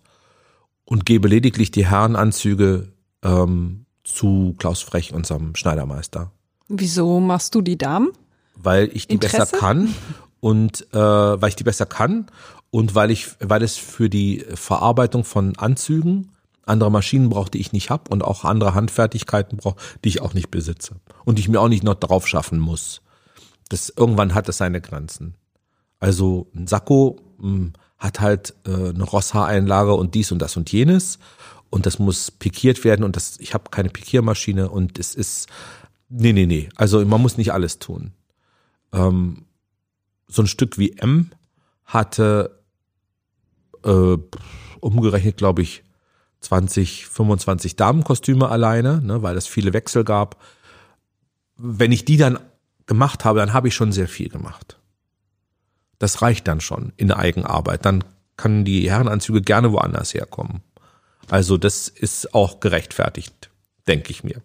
[0.86, 6.32] und gebe lediglich die Herrenanzüge ähm, zu Klaus Frech, unserem Schneidermeister,
[6.74, 8.12] Wieso machst du die Damen?
[8.56, 9.38] weil ich die Interesse?
[9.38, 9.94] besser kann
[10.40, 12.28] und äh, weil ich die besser kann
[12.70, 16.32] und weil ich, weil es für die Verarbeitung von Anzügen
[16.66, 20.34] andere Maschinen braucht, die ich nicht habe und auch andere Handfertigkeiten brauche, die ich auch
[20.34, 23.02] nicht besitze und die ich mir auch nicht noch drauf schaffen muss.
[23.70, 25.36] Das irgendwann hat es seine Grenzen.
[26.02, 31.20] Also ein Sakko mh, hat halt äh, eine Rosshaareinlage und dies und das und jenes
[31.70, 35.48] und das muss pikiert werden und das ich habe keine Pikiermaschine und es ist
[36.10, 38.12] nee nee nee, also man muss nicht alles tun.
[38.92, 39.46] Ähm,
[40.28, 41.30] so ein Stück wie M
[41.86, 42.60] hatte
[43.84, 44.18] äh,
[44.80, 45.84] umgerechnet, glaube ich,
[46.40, 50.42] 20, 25 Damenkostüme alleine, ne, weil es viele Wechsel gab.
[51.58, 52.40] Wenn ich die dann
[52.88, 54.81] gemacht habe, dann habe ich schon sehr viel gemacht.
[56.02, 57.86] Das reicht dann schon in der Eigenarbeit.
[57.86, 58.04] Dann
[58.38, 60.62] kann die Herrenanzüge gerne woanders herkommen.
[61.30, 63.52] Also das ist auch gerechtfertigt,
[63.88, 64.42] denke ich mir.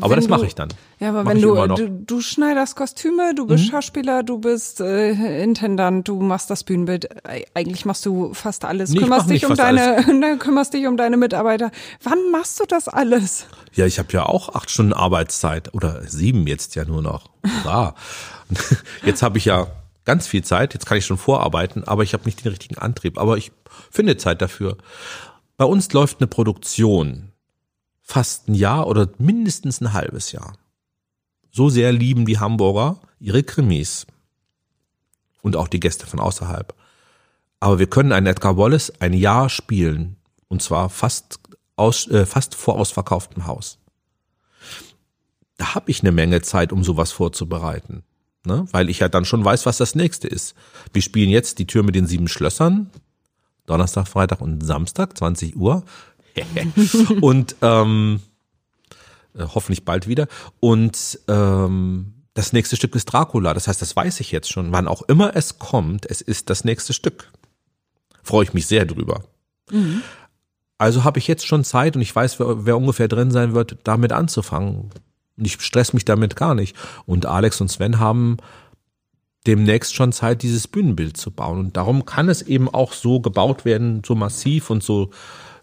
[0.00, 0.70] Aber Wenn das mache ich dann.
[1.00, 5.42] Ja, aber Mach wenn du, du, du schneiderst Kostüme, du bist Schauspieler, du bist äh,
[5.42, 7.24] Intendant, du machst das Bühnenbild.
[7.26, 8.90] Eig- Eigentlich machst du fast alles.
[8.90, 11.70] Nee, kümmerst dich um deine, ne, kümmerst dich um deine Mitarbeiter.
[12.02, 13.46] Wann machst du das alles?
[13.74, 17.30] Ja, ich habe ja auch acht Stunden Arbeitszeit oder sieben jetzt ja nur noch.
[17.64, 17.94] Ja.
[19.04, 19.66] Jetzt habe ich ja
[20.04, 23.18] ganz viel Zeit, jetzt kann ich schon vorarbeiten, aber ich habe nicht den richtigen Antrieb.
[23.18, 23.52] Aber ich
[23.90, 24.78] finde Zeit dafür.
[25.56, 27.32] Bei uns läuft eine Produktion
[28.02, 30.58] fast ein Jahr oder mindestens ein halbes Jahr.
[31.50, 34.06] So sehr lieben die Hamburger ihre Krimis.
[35.40, 36.74] Und auch die Gäste von außerhalb.
[37.60, 40.16] Aber wir können einen Edgar Wallace ein Jahr spielen.
[40.48, 41.40] Und zwar fast,
[41.76, 43.78] aus, äh, fast vor ausverkauftem Haus.
[45.56, 48.02] Da habe ich eine Menge Zeit, um sowas vorzubereiten.
[48.44, 48.66] Ne?
[48.72, 50.54] Weil ich ja dann schon weiß, was das nächste ist.
[50.92, 52.90] Wir spielen jetzt die Tür mit den sieben Schlössern.
[53.66, 55.84] Donnerstag, Freitag und Samstag, 20 Uhr.
[57.20, 58.20] und ähm,
[59.34, 60.26] äh, hoffentlich bald wieder.
[60.60, 63.54] Und ähm, das nächste Stück ist Dracula.
[63.54, 64.72] Das heißt, das weiß ich jetzt schon.
[64.72, 67.30] Wann auch immer es kommt, es ist das nächste Stück.
[68.22, 69.22] Freue ich mich sehr drüber.
[70.78, 73.78] Also habe ich jetzt schon Zeit und ich weiß, wer, wer ungefähr drin sein wird,
[73.84, 74.90] damit anzufangen.
[75.36, 76.76] Und ich stress mich damit gar nicht.
[77.06, 78.36] Und Alex und Sven haben
[79.46, 81.58] demnächst schon Zeit, dieses Bühnenbild zu bauen.
[81.58, 85.10] Und darum kann es eben auch so gebaut werden, so massiv und so,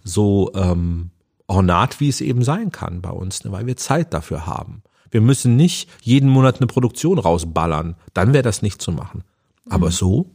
[0.04, 1.12] so ähm,
[1.48, 3.52] ornat, wie es eben sein kann bei uns, ne?
[3.52, 4.84] weil wir Zeit dafür haben.
[5.12, 7.96] Wir müssen nicht jeden Monat eine Produktion rausballern.
[8.14, 9.24] Dann wäre das nicht zu machen.
[9.68, 10.30] Aber so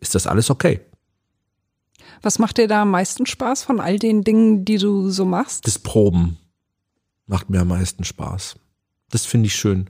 [0.00, 0.80] ist das alles okay.
[2.22, 5.66] Was macht dir da am meisten Spaß von all den Dingen, die du so machst?
[5.66, 6.38] Das Proben
[7.26, 8.56] macht mir am meisten Spaß.
[9.10, 9.88] Das finde ich schön.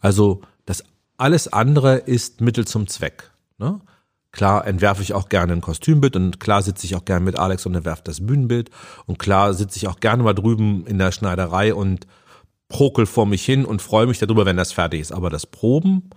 [0.00, 0.84] Also das
[1.16, 3.30] alles andere ist Mittel zum Zweck.
[3.58, 3.80] Ne?
[4.30, 7.66] Klar entwerfe ich auch gerne ein Kostümbild und klar sitze ich auch gerne mit Alex
[7.66, 8.70] und entwerfe das Bühnenbild
[9.06, 12.06] und klar sitze ich auch gerne mal drüben in der Schneiderei und
[12.68, 15.12] prokel vor mich hin und freue mich darüber, wenn das fertig ist.
[15.12, 16.10] Aber das Proben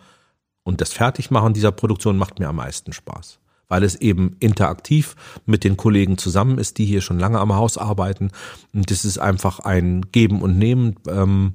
[0.63, 3.39] und das Fertigmachen dieser Produktion macht mir am meisten Spaß,
[3.71, 5.15] weil es eben interaktiv
[5.45, 8.31] mit den Kollegen zusammen ist, die hier schon lange am Haus arbeiten.
[8.73, 11.53] Und das ist einfach ein Geben und Nehmen, ähm,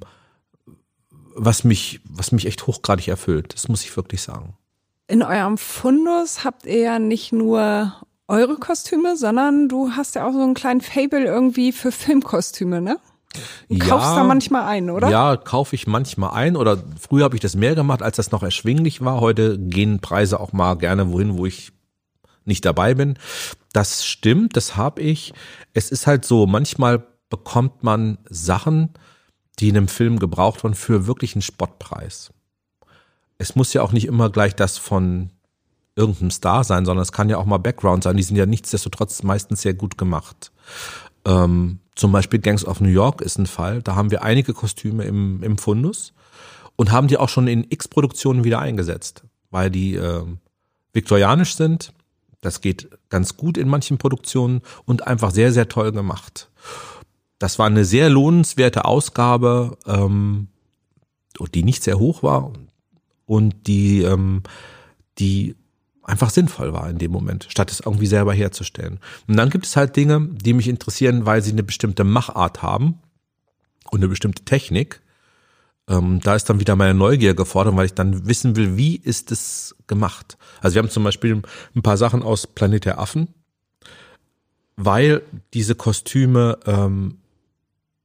[1.35, 3.53] was mich, was mich echt hochgradig erfüllt.
[3.53, 4.55] Das muss ich wirklich sagen.
[5.07, 7.93] In eurem Fundus habt ihr ja nicht nur
[8.27, 12.97] eure Kostüme, sondern du hast ja auch so einen kleinen Fable irgendwie für Filmkostüme, ne?
[13.69, 13.89] Und Ja.
[13.89, 15.07] kaufst da manchmal ein, oder?
[15.09, 18.41] Ja, kaufe ich manchmal ein oder früher habe ich das mehr gemacht, als das noch
[18.41, 19.21] erschwinglich war.
[19.21, 21.76] Heute gehen Preise auch mal gerne wohin, wo ich
[22.47, 23.17] nicht dabei bin.
[23.73, 25.33] Das stimmt, das habe ich.
[25.73, 28.89] Es ist halt so, manchmal bekommt man Sachen,
[29.59, 32.31] die in einem Film gebraucht wurden, für wirklich einen Spottpreis.
[33.37, 35.31] Es muss ja auch nicht immer gleich das von
[35.95, 38.17] irgendeinem Star sein, sondern es kann ja auch mal Background sein.
[38.17, 40.51] Die sind ja nichtsdestotrotz meistens sehr gut gemacht.
[41.25, 43.81] Ähm, zum Beispiel Gangs of New York ist ein Fall.
[43.81, 46.13] Da haben wir einige Kostüme im, im Fundus
[46.75, 50.37] und haben die auch schon in X-Produktionen wieder eingesetzt, weil die ähm,
[50.93, 51.93] viktorianisch sind.
[52.41, 56.49] Das geht ganz gut in manchen Produktionen und einfach sehr, sehr toll gemacht.
[57.39, 60.47] Das war eine sehr lohnenswerte Ausgabe, ähm,
[61.53, 62.51] die nicht sehr hoch war
[63.25, 64.43] und die, ähm,
[65.19, 65.55] die
[66.03, 68.99] einfach sinnvoll war in dem Moment, statt es irgendwie selber herzustellen.
[69.27, 72.99] Und dann gibt es halt Dinge, die mich interessieren, weil sie eine bestimmte Machart haben
[73.91, 75.01] und eine bestimmte Technik.
[75.89, 79.31] Ähm, da ist dann wieder meine Neugier gefordert, weil ich dann wissen will, wie ist
[79.31, 80.37] es gemacht.
[80.61, 81.41] Also wir haben zum Beispiel
[81.75, 83.29] ein paar Sachen aus Planet der Affen,
[84.75, 85.21] weil
[85.53, 87.19] diese Kostüme ähm,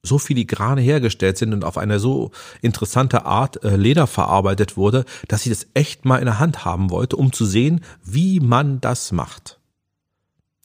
[0.02, 2.30] so filigrane hergestellt sind und auf eine so
[2.60, 6.90] interessante Art äh, Leder verarbeitet wurde, dass ich das echt mal in der Hand haben
[6.90, 9.60] wollte, um zu sehen, wie man das macht.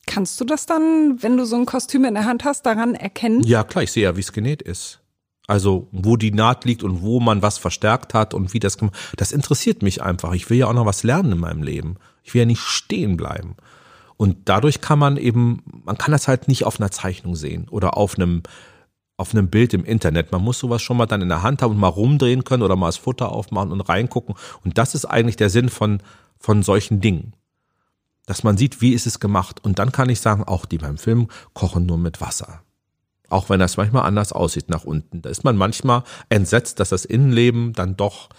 [0.08, 3.44] Kannst du das dann, wenn du so ein Kostüm in der Hand hast, daran erkennen?
[3.44, 5.02] Ja, klar, ich sehe ja, wie es genäht ist.
[5.48, 8.78] Also, wo die Naht liegt und wo man was verstärkt hat und wie das.
[9.16, 10.34] Das interessiert mich einfach.
[10.34, 11.96] Ich will ja auch noch was lernen in meinem Leben.
[12.24, 13.56] Ich will ja nicht stehen bleiben.
[14.18, 17.96] Und dadurch kann man eben, man kann das halt nicht auf einer Zeichnung sehen oder
[17.96, 18.44] auf einem
[19.20, 20.32] auf einem Bild im Internet.
[20.32, 22.76] Man muss sowas schon mal dann in der Hand haben und mal rumdrehen können oder
[22.76, 24.36] mal das Futter aufmachen und reingucken.
[24.64, 26.02] Und das ist eigentlich der Sinn von,
[26.38, 27.34] von solchen Dingen.
[28.28, 29.64] Dass man sieht, wie ist es gemacht.
[29.64, 32.62] Und dann kann ich sagen, auch die beim Film kochen nur mit Wasser.
[33.30, 35.22] Auch wenn das manchmal anders aussieht nach unten.
[35.22, 38.30] Da ist man manchmal entsetzt, dass das Innenleben dann doch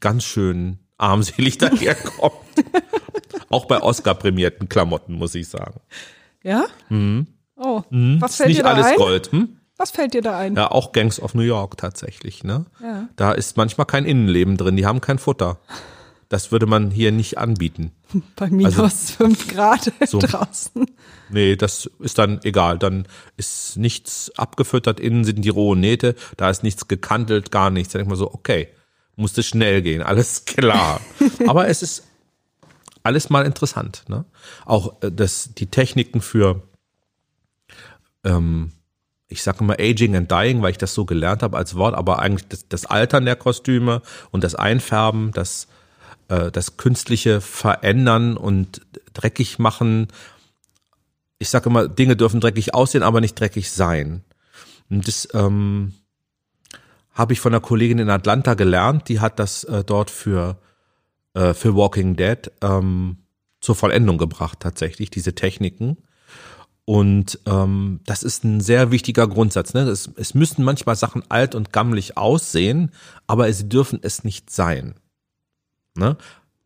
[0.00, 2.34] ganz schön armselig daherkommt.
[3.50, 5.80] auch bei Oscar-prämierten Klamotten, muss ich sagen.
[6.42, 6.64] Ja?
[7.56, 8.20] Oh, was Mhm.
[8.24, 8.96] Ist fällt nicht dir da alles ein?
[8.96, 9.32] Gold.
[9.32, 9.56] Hm?
[9.76, 10.54] Was fällt dir da ein?
[10.56, 12.44] Ja, auch Gangs of New York tatsächlich.
[12.44, 12.66] Ne?
[12.82, 13.08] Ja.
[13.16, 15.58] Da ist manchmal kein Innenleben drin, die haben kein Futter.
[16.32, 17.92] Das würde man hier nicht anbieten.
[18.36, 20.18] Bei minus Also- fünf Grad So.
[20.18, 20.86] draußen.
[21.28, 22.78] Nee, das ist dann egal.
[22.78, 23.06] Dann
[23.36, 27.92] ist nichts abgefüttert, innen sind die rohen Nähte, da ist nichts gekantelt, gar nichts.
[27.92, 28.68] Dann denkt man so, okay,
[29.14, 31.02] musste schnell gehen, alles klar.
[31.46, 32.04] Aber es ist
[33.02, 34.04] alles mal interessant.
[34.08, 34.24] Ne?
[34.64, 36.62] Auch äh, das, die Techniken für,
[38.24, 38.72] ähm,
[39.28, 42.20] ich sage immer Aging and Dying, weil ich das so gelernt habe als Wort, aber
[42.20, 45.66] eigentlich das, das Altern der Kostüme und das Einfärben, das,
[46.32, 48.80] äh, das künstliche Verändern und
[49.12, 50.08] dreckig machen.
[51.38, 54.24] Ich sage immer, Dinge dürfen dreckig aussehen, aber nicht dreckig sein.
[54.88, 55.92] Und das ähm,
[57.12, 60.58] habe ich von einer Kollegin in Atlanta gelernt, die hat das äh, dort für,
[61.34, 63.18] äh, für Walking Dead ähm,
[63.60, 65.98] zur Vollendung gebracht, tatsächlich, diese Techniken.
[66.84, 69.72] Und ähm, das ist ein sehr wichtiger Grundsatz.
[69.74, 69.82] Ne?
[69.82, 72.90] Es, es müssen manchmal Sachen alt und gammelig aussehen,
[73.26, 74.94] aber sie dürfen es nicht sein.
[75.94, 76.16] Ne?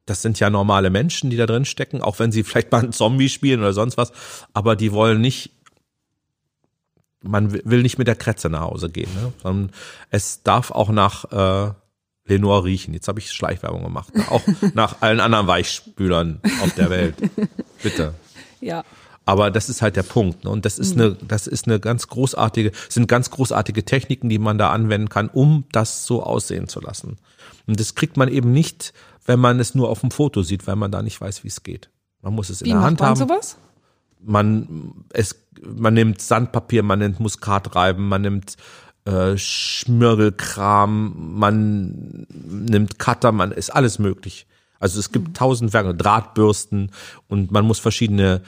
[0.04, 2.92] Das sind ja normale Menschen, die da drin stecken, auch wenn sie vielleicht mal einen
[2.92, 4.12] Zombie spielen oder sonst was,
[4.52, 5.50] aber die wollen nicht,
[7.22, 9.32] man will nicht mit der Kretze nach Hause gehen, ne?
[9.42, 9.72] sondern
[10.10, 11.72] es darf auch nach äh,
[12.26, 12.92] Lenore riechen.
[12.92, 14.12] Jetzt habe ich Schleichwerbung gemacht.
[14.30, 14.42] Auch
[14.74, 17.14] nach allen anderen Weichspülern auf der Welt.
[17.82, 18.14] Bitte.
[18.60, 18.84] Ja.
[19.26, 20.44] Aber das ist halt der Punkt.
[20.44, 20.50] Ne?
[20.50, 24.56] Und das ist eine, das ist eine ganz großartige, sind ganz großartige Techniken, die man
[24.56, 27.18] da anwenden kann, um das so aussehen zu lassen.
[27.66, 28.94] Und das kriegt man eben nicht,
[29.26, 31.62] wenn man es nur auf dem Foto sieht, weil man da nicht weiß, wie es
[31.64, 31.90] geht.
[32.22, 33.16] Man muss es in Wie der macht Hand man haben.
[33.16, 33.58] sowas?
[34.22, 38.56] Man, es, man nimmt Sandpapier, man nimmt Muskatreiben, man nimmt
[39.06, 44.46] äh, Schmirgelkram, man nimmt Cutter, man ist alles möglich.
[44.78, 46.90] Also es gibt tausend Werke, Drahtbürsten
[47.28, 48.42] und man muss verschiedene,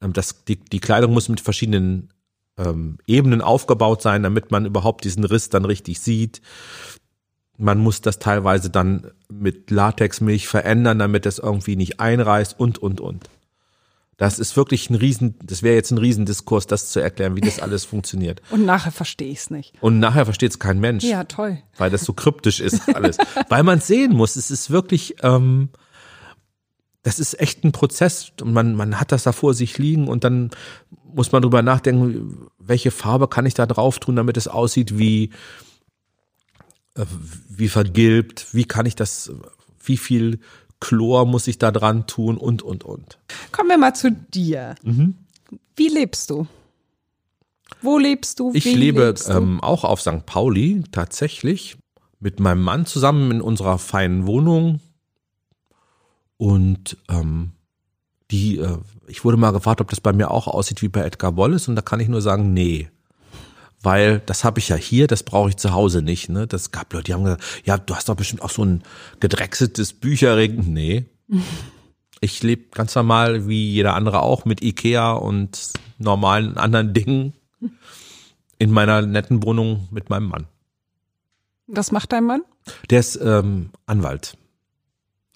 [0.00, 2.10] das, die, die Kleidung muss mit verschiedenen
[2.56, 6.40] ähm, Ebenen aufgebaut sein, damit man überhaupt diesen Riss dann richtig sieht.
[7.56, 13.00] Man muss das teilweise dann mit Latexmilch verändern, damit es irgendwie nicht einreißt und, und,
[13.00, 13.28] und.
[14.16, 17.58] Das ist wirklich ein Riesen, das wäre jetzt ein Riesendiskurs, das zu erklären, wie das
[17.62, 18.42] alles funktioniert.
[18.50, 19.74] Und nachher verstehe ich es nicht.
[19.80, 21.04] Und nachher versteht es kein Mensch.
[21.04, 21.58] Ja, toll.
[21.78, 23.16] Weil das so kryptisch ist alles.
[23.48, 24.36] weil man es sehen muss.
[24.36, 25.70] Es ist wirklich, ähm,
[27.02, 28.32] das ist echt ein Prozess.
[28.40, 30.50] Und man, man hat das da vor sich liegen und dann
[31.12, 35.30] muss man drüber nachdenken, welche Farbe kann ich da drauf tun, damit es aussieht wie,
[36.94, 37.04] äh,
[37.48, 39.32] wie vergilbt, wie kann ich das,
[39.82, 40.40] wie viel
[40.80, 43.18] Chlor muss ich da dran tun und, und, und.
[43.52, 44.74] Kommen wir mal zu dir.
[44.82, 45.14] Mhm.
[45.76, 46.46] Wie lebst du?
[47.82, 48.50] Wo lebst du?
[48.54, 49.32] Ich lebe lebst du?
[49.32, 50.26] ähm, auch auf St.
[50.26, 51.76] Pauli tatsächlich
[52.18, 54.80] mit meinem Mann zusammen in unserer feinen Wohnung.
[56.40, 57.52] Und ähm,
[58.30, 61.36] die, äh, ich wurde mal gefragt, ob das bei mir auch aussieht wie bei Edgar
[61.36, 62.88] Wallace und da kann ich nur sagen, nee.
[63.82, 66.30] Weil das habe ich ja hier, das brauche ich zu Hause nicht.
[66.30, 66.46] Ne?
[66.46, 68.82] Das gab Leute, die haben gesagt, ja, du hast doch bestimmt auch so ein
[69.20, 70.64] gedrechseltes Bücherregal.
[70.64, 71.04] Nee.
[72.22, 77.32] Ich lebe ganz normal wie jeder andere auch mit Ikea und normalen anderen Dingen
[78.58, 80.46] in meiner netten Wohnung mit meinem Mann.
[81.66, 82.42] Was macht dein Mann?
[82.90, 84.36] Der ist ähm, Anwalt.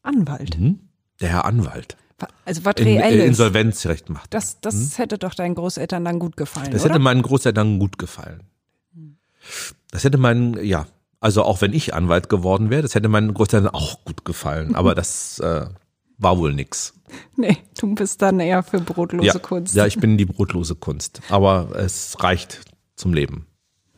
[0.03, 0.59] Anwalt.
[0.59, 0.81] Mhm.
[1.21, 1.97] Der Herr Anwalt.
[2.19, 3.27] Wa- Also was In, äh, Reelles.
[3.27, 4.33] Insolvenzrecht macht.
[4.35, 6.91] das das hätte doch deinen Großeltern dann gut gefallen, Das oder?
[6.95, 8.43] hätte meinen Großeltern gut gefallen.
[9.91, 10.87] Das hätte meinen, ja,
[11.21, 14.75] also auch wenn ich Anwalt geworden wäre, das hätte meinen Großeltern auch gut gefallen.
[14.75, 15.67] Aber das äh,
[16.19, 16.95] war wohl nix.
[17.37, 19.75] nee, du bist dann eher für brotlose Ja, Kunst.
[19.75, 21.21] ja, ich bin die brotlose Kunst.
[21.31, 22.61] Aber es reicht
[22.97, 23.47] zum Leben.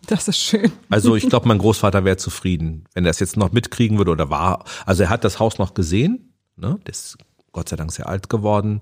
[0.07, 0.73] das ist schön.
[0.91, 4.31] Also ich glaube, mein Großvater wäre zufrieden, wenn er es jetzt noch mitkriegen würde oder
[4.31, 4.65] war.
[4.85, 6.79] Also er hat das Haus noch gesehen, ne?
[6.87, 7.17] Der ist
[7.53, 8.81] Gott sei Dank sehr alt geworden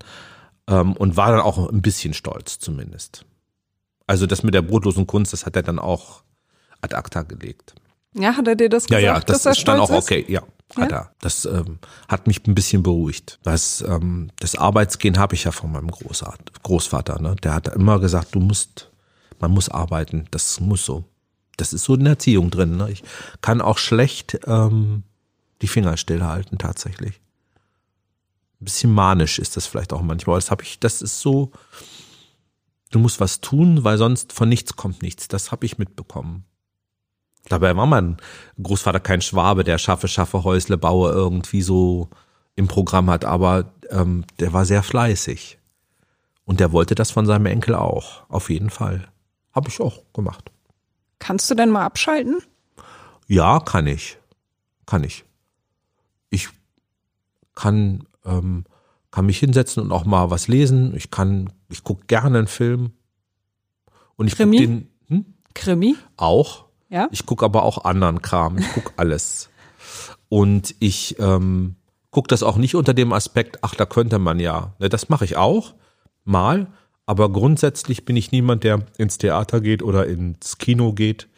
[0.69, 3.25] ähm, und war dann auch ein bisschen stolz zumindest.
[4.07, 6.23] Also das mit der brotlosen Kunst, das hat er dann auch
[6.81, 7.75] ad acta gelegt.
[8.17, 10.05] Ja, hat er dir das Ja, gesagt, ja, das dass er ist dann auch ist?
[10.05, 10.25] okay.
[10.29, 10.43] Ja,
[10.77, 11.11] hat er.
[11.21, 13.39] Das ähm, hat mich ein bisschen beruhigt.
[13.43, 17.21] Das, ähm, das Arbeitsgehen habe ich ja von meinem Großart, Großvater.
[17.21, 17.35] Ne?
[17.43, 18.91] Der hat immer gesagt, du musst,
[19.41, 20.27] man muss arbeiten.
[20.31, 21.05] Das muss so.
[21.57, 22.77] Das ist so in der Erziehung drin.
[22.77, 22.91] Ne?
[22.91, 23.03] Ich
[23.41, 25.03] kann auch schlecht ähm,
[25.63, 27.21] die Finger stillhalten tatsächlich.
[28.65, 30.39] Ein bisschen manisch ist das vielleicht auch manchmal.
[30.39, 30.81] Das habe ich.
[30.81, 31.53] Das ist so.
[32.91, 35.29] Du musst was tun, weil sonst von nichts kommt nichts.
[35.29, 36.47] Das habe ich mitbekommen.
[37.51, 38.17] Dabei war mein
[38.63, 42.09] Großvater kein Schwabe, der schaffe, schaffe, Häusle baue irgendwie so
[42.57, 45.59] im Programm hat, aber ähm, der war sehr fleißig.
[46.47, 49.09] Und der wollte das von seinem Enkel auch, auf jeden Fall.
[49.53, 50.51] Habe ich auch gemacht.
[51.19, 52.39] Kannst du denn mal abschalten?
[53.27, 54.17] Ja, kann ich.
[54.87, 55.27] Kann ich.
[56.31, 56.49] Ich
[57.55, 58.65] kann, ähm,
[59.11, 60.95] kann mich hinsetzen und auch mal was lesen.
[60.97, 62.93] Ich kann, ich gucke gerne einen Film.
[64.17, 64.59] Und ich gucke Krimi?
[64.59, 65.25] den hm?
[65.55, 65.97] Krimi?
[66.17, 66.65] auch.
[66.89, 67.09] Ja?
[67.11, 68.59] Ich gucke aber auch anderen Kram.
[68.59, 69.51] Ich gucke alles.
[70.29, 71.77] Und ich ähm,
[72.11, 74.75] gucke das auch nicht unter dem Aspekt, ach, da könnte man ja.
[74.79, 75.75] Ne, das mache ich auch
[76.25, 76.69] mal.
[77.07, 81.29] Aber grundsätzlich bin ich niemand, der ins Theater geht oder ins Kino geht,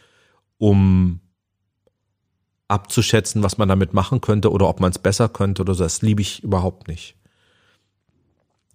[0.58, 1.20] um
[2.68, 5.84] abzuschätzen, was man damit machen könnte oder ob man es besser könnte oder so.
[5.84, 7.16] Das liebe ich überhaupt nicht.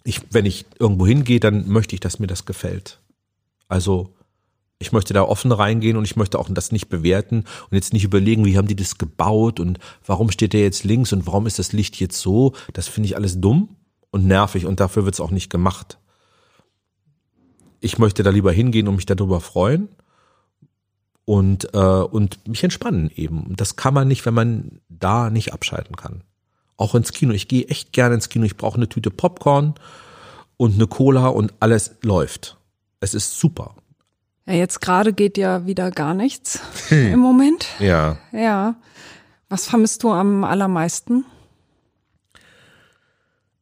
[0.04, 3.00] Ich, wenn ich irgendwo hingehe, dann möchte ich, dass mir das gefällt.
[3.68, 4.14] Also
[4.78, 8.04] ich möchte da offen reingehen und ich möchte auch das nicht bewerten und jetzt nicht
[8.04, 11.58] überlegen, wie haben die das gebaut und warum steht der jetzt links und warum ist
[11.58, 12.52] das Licht jetzt so.
[12.72, 13.76] Das finde ich alles dumm
[14.10, 15.98] und nervig und dafür wird es auch nicht gemacht.
[17.80, 19.88] Ich möchte da lieber hingehen und mich darüber freuen
[21.24, 23.44] und, äh, und mich entspannen eben.
[23.44, 26.24] Und das kann man nicht, wenn man da nicht abschalten kann.
[26.76, 27.32] Auch ins Kino.
[27.32, 28.44] Ich gehe echt gerne ins Kino.
[28.44, 29.74] Ich brauche eine Tüte Popcorn
[30.56, 32.56] und eine Cola und alles läuft.
[33.00, 33.76] Es ist super.
[34.46, 37.12] Ja, jetzt gerade geht ja wieder gar nichts Hm.
[37.12, 37.66] im Moment.
[37.78, 38.18] Ja.
[38.32, 38.74] Ja.
[39.48, 41.24] Was vermisst du am allermeisten?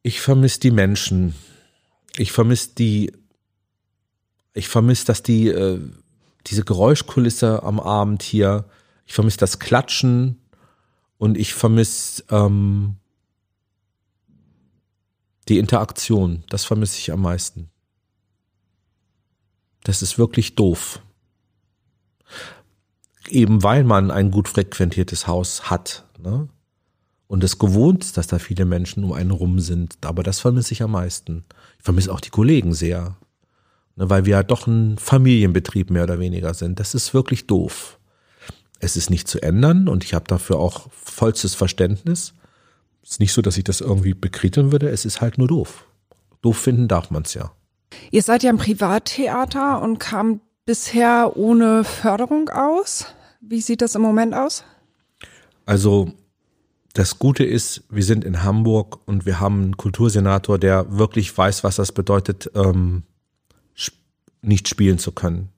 [0.01, 1.35] Ich vermisse die Menschen.
[2.17, 3.11] Ich vermisse die,
[4.53, 5.79] ich vermisse, dass die, äh,
[6.47, 8.65] diese Geräuschkulisse am Abend hier,
[9.05, 10.41] ich vermisse das Klatschen
[11.17, 12.95] und ich vermisse ähm,
[15.47, 16.43] die Interaktion.
[16.49, 17.69] Das vermisse ich am meisten.
[19.83, 21.01] Das ist wirklich doof.
[23.27, 26.05] Eben weil man ein gut frequentiertes Haus hat.
[26.19, 26.49] Ne?
[27.31, 29.95] und es gewohnt ist, dass da viele Menschen um einen rum sind.
[30.01, 31.45] Aber das vermisse ich am meisten.
[31.77, 33.15] Ich vermisse auch die Kollegen sehr,
[33.95, 36.79] weil wir ja doch ein Familienbetrieb mehr oder weniger sind.
[36.79, 37.99] Das ist wirklich doof.
[38.79, 42.33] Es ist nicht zu ändern und ich habe dafür auch vollstes Verständnis.
[43.03, 44.89] Es ist nicht so, dass ich das irgendwie bekriteln würde.
[44.89, 45.85] Es ist halt nur doof.
[46.41, 47.51] Doof finden darf man es ja.
[48.09, 53.05] Ihr seid ja ein Privattheater und kam bisher ohne Förderung aus.
[53.41, 54.63] Wie sieht das im Moment aus?
[55.65, 56.13] Also
[56.93, 61.63] das Gute ist, wir sind in Hamburg und wir haben einen Kultursenator, der wirklich weiß,
[61.63, 63.03] was das bedeutet, ähm,
[64.41, 65.49] nicht spielen zu können.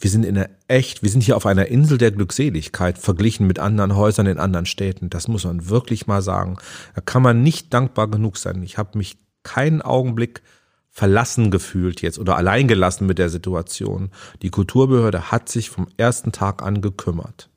[0.00, 3.58] Wir sind in einer echt, wir sind hier auf einer Insel der Glückseligkeit verglichen mit
[3.58, 5.10] anderen Häusern in anderen Städten.
[5.10, 6.58] Das muss man wirklich mal sagen.
[6.94, 8.62] Da kann man nicht dankbar genug sein.
[8.62, 10.42] Ich habe mich keinen Augenblick
[10.90, 14.10] verlassen gefühlt jetzt oder alleingelassen mit der Situation.
[14.42, 17.50] Die Kulturbehörde hat sich vom ersten Tag an gekümmert.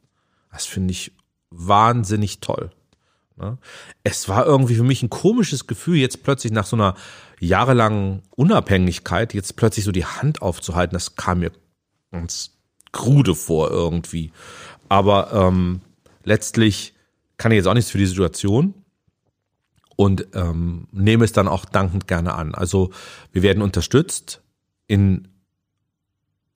[0.52, 1.14] Das finde ich
[1.50, 2.72] wahnsinnig toll.
[3.38, 3.58] Ne?
[4.04, 6.96] Es war irgendwie für mich ein komisches Gefühl, jetzt plötzlich nach so einer
[7.48, 11.52] jahrelangen Unabhängigkeit, jetzt plötzlich so die Hand aufzuhalten, das kam mir
[12.12, 12.52] ganz
[12.92, 14.32] krude vor irgendwie.
[14.89, 15.82] Aber ähm,
[16.24, 16.94] letztlich
[17.38, 18.74] kann ich jetzt auch nichts für die Situation
[19.96, 22.54] und ähm, nehme es dann auch dankend gerne an.
[22.54, 22.92] Also
[23.32, 24.42] wir werden unterstützt
[24.88, 25.28] in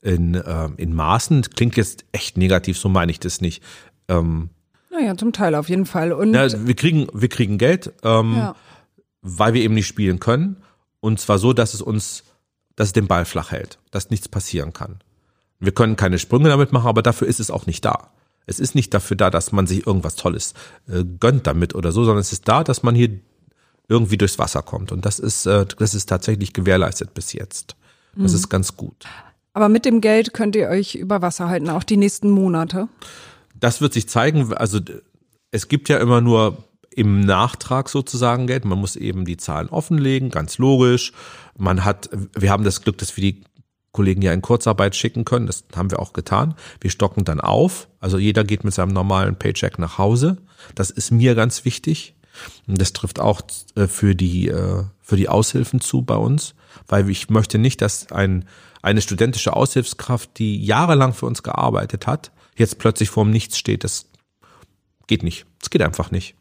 [0.02, 1.42] in, äh, in Maßen.
[1.56, 3.64] Klingt jetzt echt negativ, so meine ich das nicht.
[4.08, 4.50] Ähm,
[4.92, 6.14] naja, zum Teil auf jeden Fall.
[6.14, 8.56] Und ja, wir kriegen wir kriegen Geld, ähm, ja.
[9.22, 10.58] weil wir eben nicht spielen können.
[11.06, 12.24] Und zwar so, dass es uns,
[12.76, 15.02] dass es den Ball flach hält, dass nichts passieren kann.
[15.60, 18.10] Wir können keine Sprünge damit machen, aber dafür ist es auch nicht da.
[18.48, 20.56] Es ist nicht dafür da, dass man sich irgendwas Tolles
[20.88, 23.20] äh, gönnt damit oder so, sondern es ist da, dass man hier
[23.88, 24.92] irgendwie durchs Wasser kommt.
[24.92, 27.76] Und das ist, äh, das ist tatsächlich gewährleistet bis jetzt.
[28.16, 28.38] Das mhm.
[28.40, 29.06] ist ganz gut.
[29.54, 32.88] Aber mit dem Geld könnt ihr euch über Wasser halten, auch die nächsten Monate.
[33.54, 34.56] Das wird sich zeigen.
[34.56, 34.80] Also
[35.52, 36.64] es gibt ja immer nur
[36.96, 38.66] im Nachtrag sozusagen Geld.
[38.66, 41.12] Man muss eben die Zahlen offenlegen, ganz logisch.
[41.58, 43.42] Man hat, wir haben das Glück, dass wir die
[43.92, 45.48] Kollegen ja in Kurzarbeit schicken können.
[45.48, 46.56] Das haben wir auch getan.
[46.82, 47.88] Wir stocken dann auf.
[48.00, 50.38] Also jeder geht mit seinem normalen Paycheck nach Hause.
[50.74, 52.16] Das ist mir ganz wichtig.
[52.68, 53.42] Und das trifft auch
[53.76, 56.56] äh, für die, äh, für die Aushilfen zu bei uns,
[56.88, 58.46] weil ich möchte nicht, dass ein
[58.86, 63.84] eine studentische Aushilfskraft, die jahrelang für uns gearbeitet hat, jetzt plötzlich vorm Nichts steht.
[63.84, 64.06] Das
[65.08, 65.48] geht nicht.
[65.60, 66.36] Das geht einfach nicht.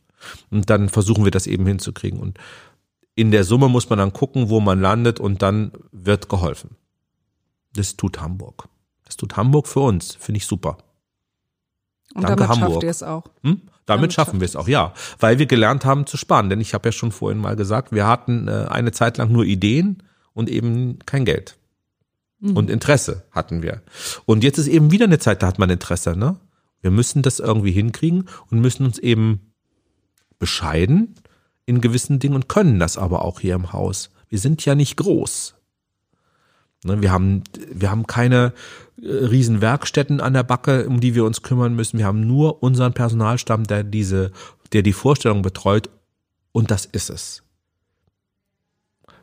[0.51, 2.21] Und dann versuchen wir das eben hinzukriegen.
[2.21, 2.39] Und
[3.15, 6.77] in der Summe muss man dann gucken, wo man landet und dann wird geholfen.
[7.75, 8.69] Das tut Hamburg.
[9.05, 10.15] Das tut Hamburg für uns.
[10.15, 10.79] Finde ich super.
[12.15, 12.73] Und Danke, damit Hamburg.
[12.73, 13.25] schafft ihr es auch.
[13.43, 13.61] Hm?
[13.87, 14.95] Damit, damit schaffen wir es auch, ja.
[15.19, 16.49] Weil wir gelernt haben zu sparen.
[16.49, 19.45] Denn ich habe ja schon vorhin mal gesagt, wir hatten äh, eine Zeit lang nur
[19.45, 20.03] Ideen
[20.33, 21.57] und eben kein Geld.
[22.41, 22.57] Mhm.
[22.57, 23.83] Und Interesse hatten wir.
[24.27, 26.37] Und jetzt ist eben wieder eine Zeit, da hat man Interesse, ne?
[26.81, 29.54] Wir müssen das irgendwie hinkriegen und müssen uns eben
[30.45, 31.15] bescheiden
[31.65, 34.11] in gewissen Dingen und können das aber auch hier im Haus.
[34.29, 35.55] Wir sind ja nicht groß.
[36.85, 38.53] Ne, wir haben, wir haben keine
[39.01, 41.97] äh, riesen Werkstätten an der Backe, um die wir uns kümmern müssen.
[41.97, 44.33] Wir haben nur unseren Personalstamm, der diese,
[44.75, 45.89] der die Vorstellung betreut.
[46.53, 47.43] Und das ist es.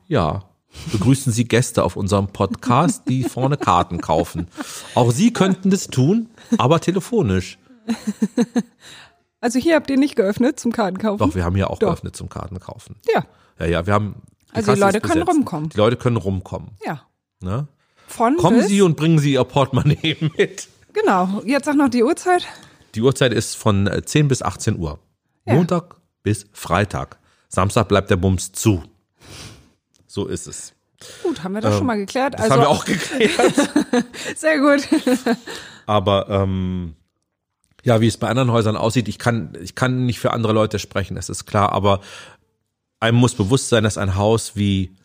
[0.07, 0.45] Ja,
[0.91, 4.47] begrüßen Sie Gäste auf unserem Podcast, die vorne Karten kaufen.
[4.95, 7.59] Auch Sie könnten das tun, aber telefonisch.
[9.41, 11.27] Also hier habt ihr nicht geöffnet zum Kartenkaufen?
[11.27, 11.89] Doch, wir haben hier auch Doch.
[11.89, 12.95] geöffnet zum Kartenkaufen.
[13.13, 13.25] Ja.
[13.59, 14.15] Ja, ja, wir haben.
[14.51, 15.69] Die also die Leute können rumkommen.
[15.69, 16.71] Die Leute können rumkommen.
[16.85, 17.01] Ja.
[17.41, 17.67] Ne?
[18.07, 18.61] Von Kommen?
[18.67, 20.67] Sie und bringen Sie Ihr Portemonnaie mit.
[20.93, 21.41] Genau.
[21.45, 22.45] Jetzt sag noch die Uhrzeit.
[22.93, 24.99] Die Uhrzeit ist von 10 äh, bis 18 Uhr.
[25.45, 25.55] Ja.
[25.55, 27.17] Montag bis Freitag.
[27.47, 28.83] Samstag bleibt der Bums zu.
[30.07, 30.73] So ist es.
[31.23, 32.35] Gut, haben wir das ähm, schon mal geklärt.
[32.35, 33.71] Das also, haben wir auch geklärt.
[34.35, 34.87] Sehr gut.
[35.85, 36.95] Aber ähm,
[37.83, 40.79] ja, wie es bei anderen Häusern aussieht, ich kann, ich kann nicht für andere Leute
[40.79, 42.01] sprechen, das ist klar, aber
[42.99, 44.95] einem muss bewusst sein, dass ein Haus wie,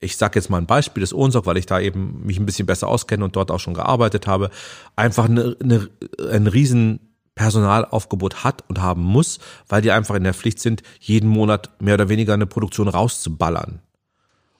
[0.00, 2.66] ich sag jetzt mal ein Beispiel des Ohnsorg, weil ich da eben mich ein bisschen
[2.66, 4.50] besser auskenne und dort auch schon gearbeitet habe,
[4.96, 5.88] einfach eine, eine,
[6.30, 7.00] ein riesen
[7.34, 11.94] Personalaufgebot hat und haben muss, weil die einfach in der Pflicht sind, jeden Monat mehr
[11.94, 13.80] oder weniger eine Produktion rauszuballern.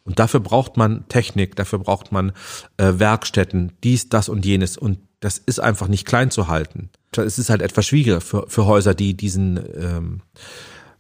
[0.05, 2.33] Und dafür braucht man Technik, dafür braucht man
[2.79, 4.79] äh, Werkstätten, dies, das und jenes.
[4.79, 6.89] Und das ist einfach nicht klein zu halten.
[7.17, 10.21] Es ist halt etwas schwieriger für, für Häuser, die diesen, ähm,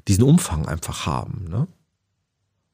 [0.06, 1.46] diesen Umfang einfach haben.
[1.48, 1.68] Ne?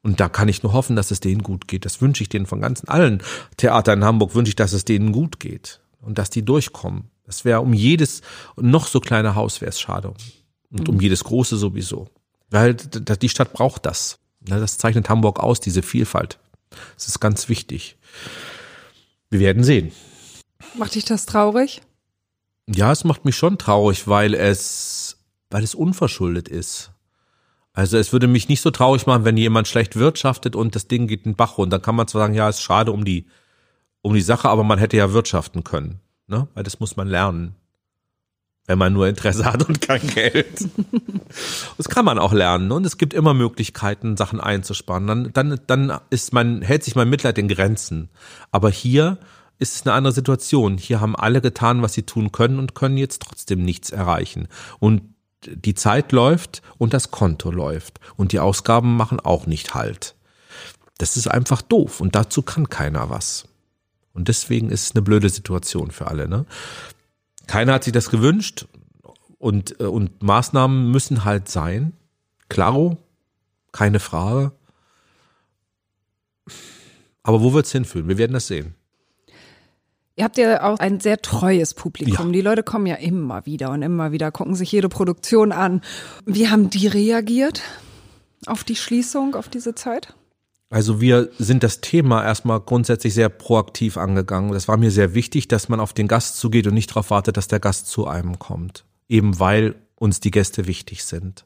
[0.01, 1.85] Und da kann ich nur hoffen, dass es denen gut geht.
[1.85, 3.23] Das wünsche ich denen von ganzen allen
[3.57, 7.09] Theatern in Hamburg, wünsche ich, dass es denen gut geht und dass die durchkommen.
[7.25, 8.21] Das wäre um jedes
[8.55, 10.13] noch so kleine Haus wäre es schade.
[10.71, 11.01] Und um mhm.
[11.01, 12.07] jedes große sowieso.
[12.49, 14.19] Weil die Stadt braucht das.
[14.47, 16.37] Ne, das zeichnet Hamburg aus, diese Vielfalt.
[16.95, 17.97] Das ist ganz wichtig.
[19.29, 19.91] Wir werden sehen.
[20.77, 21.81] Macht dich das traurig?
[22.67, 25.17] Ja, es macht mich schon traurig, weil es,
[25.49, 26.91] weil es unverschuldet ist.
[27.73, 31.07] Also es würde mich nicht so traurig machen, wenn jemand schlecht wirtschaftet und das Ding
[31.07, 31.77] geht in den Bach runter.
[31.77, 33.27] Dann kann man zwar sagen, ja, es ist schade um die,
[34.01, 35.99] um die Sache, aber man hätte ja wirtschaften können.
[36.27, 36.47] Ne?
[36.53, 37.55] Weil das muss man lernen
[38.67, 40.67] wenn man nur Interesse hat und kein Geld.
[41.77, 45.07] das kann man auch lernen und es gibt immer Möglichkeiten, Sachen einzusparen.
[45.07, 48.09] Dann, dann, dann ist man, hält sich mein Mitleid in Grenzen.
[48.51, 49.17] Aber hier
[49.59, 50.77] ist es eine andere Situation.
[50.77, 54.47] Hier haben alle getan, was sie tun können und können jetzt trotzdem nichts erreichen.
[54.79, 55.01] Und
[55.45, 60.15] die Zeit läuft und das Konto läuft und die Ausgaben machen auch nicht Halt.
[60.97, 63.47] Das ist einfach doof und dazu kann keiner was.
[64.13, 66.27] Und deswegen ist es eine blöde Situation für alle.
[66.27, 66.45] Ne?
[67.47, 68.65] Keiner hat sich das gewünscht
[69.37, 71.93] und, äh, und Maßnahmen müssen halt sein.
[72.47, 72.97] Klaro,
[73.71, 74.53] keine Frage.
[77.23, 78.07] Aber wo wird's hinführen?
[78.07, 78.75] Wir werden das sehen.
[80.17, 82.27] Ihr habt ja auch ein sehr treues Publikum.
[82.27, 82.31] Ja.
[82.31, 85.81] Die Leute kommen ja immer wieder und immer wieder, gucken sich jede Produktion an.
[86.25, 87.61] Wie haben die reagiert
[88.45, 90.13] auf die Schließung, auf diese Zeit?
[90.69, 94.53] Also wir sind das Thema erstmal grundsätzlich sehr proaktiv angegangen.
[94.53, 97.35] Das war mir sehr wichtig, dass man auf den Gast zugeht und nicht darauf wartet,
[97.37, 98.85] dass der Gast zu einem kommt.
[99.09, 101.45] Eben weil uns die Gäste wichtig sind.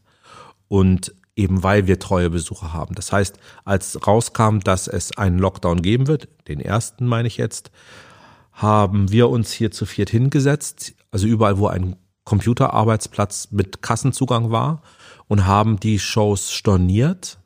[0.67, 2.95] Und eben weil wir treue Besucher haben.
[2.95, 7.71] Das heißt, als rauskam, dass es einen Lockdown geben wird, den ersten meine ich jetzt,
[8.61, 11.95] haben wir uns hier zu viert hingesetzt, also überall, wo ein
[12.25, 14.81] Computerarbeitsplatz mit Kassenzugang war
[15.27, 17.39] und haben die Shows storniert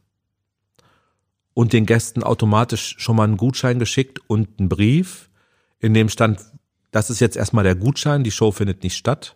[1.53, 5.29] und den Gästen automatisch schon mal einen Gutschein geschickt und einen Brief,
[5.79, 6.41] in dem stand,
[6.91, 9.35] das ist jetzt erstmal der Gutschein, die Show findet nicht statt.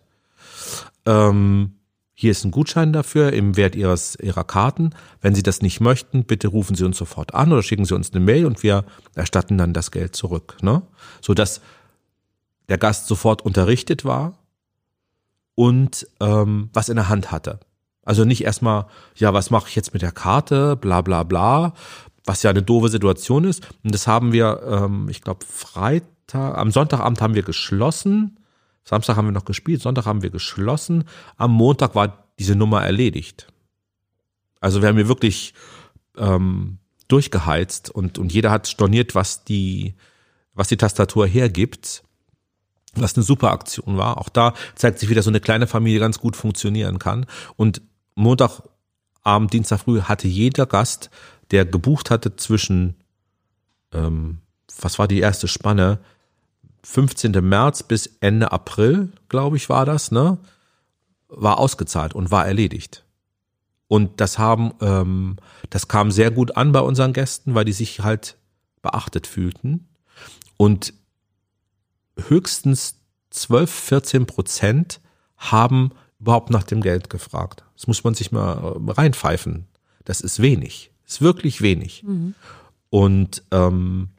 [1.06, 1.77] Ähm,
[2.20, 4.90] hier ist ein Gutschein dafür im Wert ihres, ihrer Karten.
[5.20, 8.10] Wenn Sie das nicht möchten, bitte rufen Sie uns sofort an oder schicken Sie uns
[8.10, 10.56] eine Mail und wir erstatten dann das Geld zurück.
[10.60, 10.82] Ne?
[11.20, 11.60] So dass
[12.68, 14.36] der Gast sofort unterrichtet war
[15.54, 17.60] und ähm, was in der Hand hatte.
[18.02, 21.72] Also nicht erstmal, ja, was mache ich jetzt mit der Karte, bla bla bla,
[22.24, 23.64] was ja eine doofe Situation ist.
[23.84, 28.37] Und das haben wir, ähm, ich glaube, Freitag, am Sonntagabend haben wir geschlossen.
[28.84, 31.04] Samstag haben wir noch gespielt, Sonntag haben wir geschlossen.
[31.36, 33.48] Am Montag war diese Nummer erledigt.
[34.60, 35.54] Also wir haben hier wirklich
[36.16, 39.94] ähm, durchgeheizt und, und jeder hat storniert, was die,
[40.54, 42.02] was die Tastatur hergibt.
[42.94, 44.18] Was eine super Aktion war.
[44.18, 47.26] Auch da zeigt sich wieder so eine kleine Familie ganz gut funktionieren kann.
[47.56, 47.82] Und
[48.14, 51.10] Montagabend, Dienstag früh hatte jeder Gast,
[51.50, 52.96] der gebucht hatte zwischen,
[53.92, 54.38] ähm,
[54.80, 56.00] was war die erste Spanne?
[56.82, 57.32] 15.
[57.32, 60.38] März bis Ende April, glaube ich, war das, ne?
[61.28, 63.04] War ausgezahlt und war erledigt.
[63.88, 65.36] Und das haben, ähm,
[65.70, 68.36] das kam sehr gut an bei unseren Gästen, weil die sich halt
[68.82, 69.88] beachtet fühlten.
[70.56, 70.92] Und
[72.28, 73.00] höchstens
[73.30, 75.00] 12, 14 Prozent
[75.36, 77.64] haben überhaupt nach dem Geld gefragt.
[77.74, 79.66] Das muss man sich mal äh, reinpfeifen.
[80.04, 80.90] Das ist wenig.
[81.04, 82.02] Das ist wirklich wenig.
[82.90, 84.10] Und ähm,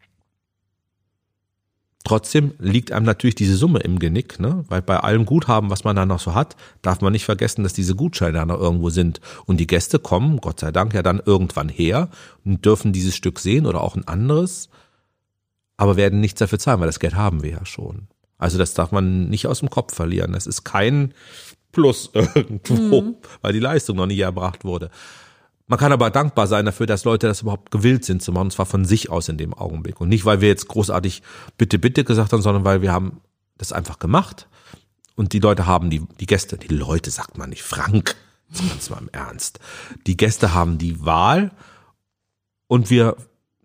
[2.09, 4.65] trotzdem liegt einem natürlich diese Summe im Genick, ne?
[4.67, 7.73] Weil bei allem Guthaben, was man da noch so hat, darf man nicht vergessen, dass
[7.73, 9.21] diese Gutscheine da noch irgendwo sind.
[9.45, 12.09] Und die Gäste kommen, Gott sei Dank, ja dann irgendwann her
[12.43, 14.69] und dürfen dieses Stück sehen oder auch ein anderes,
[15.77, 18.07] aber werden nichts dafür zahlen, weil das Geld haben wir ja schon.
[18.39, 20.33] Also das darf man nicht aus dem Kopf verlieren.
[20.33, 21.13] Das ist kein
[21.71, 24.89] Plus irgendwo, weil die Leistung noch nicht erbracht wurde.
[25.69, 28.51] Man kann aber dankbar sein dafür, dass Leute das überhaupt gewillt sind zu machen, und
[28.51, 30.01] zwar von sich aus in dem Augenblick.
[30.01, 31.21] Und nicht, weil wir jetzt großartig
[31.59, 33.21] bitte, bitte gesagt haben, sondern weil wir haben
[33.55, 34.47] das einfach gemacht.
[35.15, 38.15] Und die Leute haben die, die Gäste, die Leute sagt man nicht, Frank,
[38.67, 39.59] ganz mal im Ernst.
[40.07, 41.51] Die Gäste haben die Wahl
[42.65, 43.15] und wir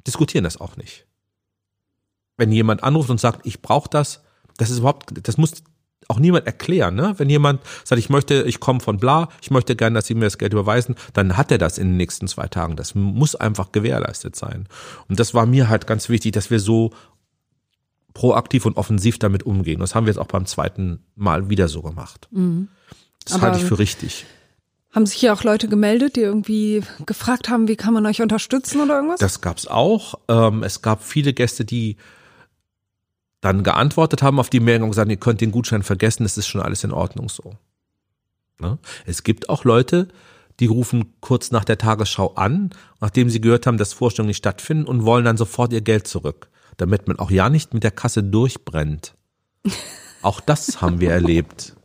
[0.07, 1.07] diskutieren das auch nicht.
[2.37, 4.23] Wenn jemand anruft und sagt, ich brauche das,
[4.59, 5.63] das ist überhaupt, das muss
[6.09, 7.15] auch niemand erklären, ne?
[7.19, 10.25] Wenn jemand sagt, ich möchte, ich komme von bla, ich möchte gerne, dass Sie mir
[10.27, 12.77] das Geld überweisen, dann hat er das in den nächsten zwei Tagen.
[12.77, 14.67] Das muss einfach gewährleistet sein.
[15.09, 16.91] Und das war mir halt ganz wichtig, dass wir so
[18.13, 19.81] proaktiv und offensiv damit umgehen.
[19.81, 22.29] Das haben wir jetzt auch beim zweiten Mal wieder so gemacht.
[23.25, 24.25] Das Aber- halte ich für richtig.
[24.93, 28.81] Haben sich hier auch Leute gemeldet, die irgendwie gefragt haben, wie kann man euch unterstützen
[28.81, 29.19] oder irgendwas?
[29.19, 30.15] Das gab's auch.
[30.29, 31.97] Ähm, es gab viele Gäste, die
[33.45, 36.47] dann geantwortet haben auf die Mail und gesagt, ihr könnt den Gutschein vergessen, es ist
[36.47, 37.57] schon alles in Ordnung so.
[38.59, 38.79] Ne?
[39.05, 40.09] Es gibt auch Leute,
[40.61, 42.71] die rufen kurz nach der Tagesschau an,
[43.01, 46.49] nachdem sie gehört haben, dass Vorstellungen nicht stattfinden und wollen dann sofort ihr Geld zurück,
[46.79, 49.15] damit man auch ja nicht mit der Kasse durchbrennt.
[50.23, 51.77] Auch das haben wir erlebt.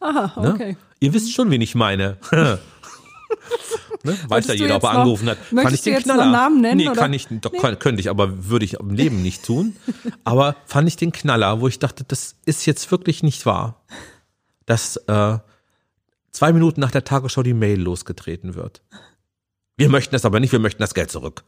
[0.00, 0.52] Aha, Ne?
[0.52, 0.76] okay.
[1.00, 2.18] Ihr wisst schon, wen ich meine.
[4.04, 4.16] ne?
[4.28, 5.38] Weiß ja du jeder, ob jetzt er noch- angerufen hat.
[5.52, 6.30] möchtest Fand ich du den jetzt noch Knaller.
[6.32, 7.00] Namen nennen, Nee, oder?
[7.00, 9.76] kann ich, doch, kann, könnte ich, aber würde ich im Leben nicht tun.
[10.24, 13.82] Aber fand ich den Knaller, wo ich dachte, das ist jetzt wirklich nicht wahr,
[14.66, 15.38] dass äh,
[16.30, 18.82] zwei Minuten nach der Tagesschau die Mail losgetreten wird.
[19.76, 21.44] Wir möchten das aber nicht, wir möchten das Geld zurück.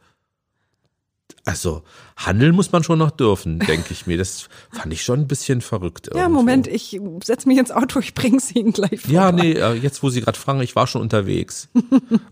[1.45, 1.83] Also,
[2.17, 4.17] handeln muss man schon noch dürfen, denke ich mir.
[4.17, 6.07] Das fand ich schon ein bisschen verrückt.
[6.07, 6.39] Ja, irgendwo.
[6.39, 9.13] Moment, ich setz mich ins Auto, ich bring's Ihnen gleich vorbei.
[9.13, 11.69] Ja, nee, äh, jetzt wo Sie gerade fragen, ich war schon unterwegs.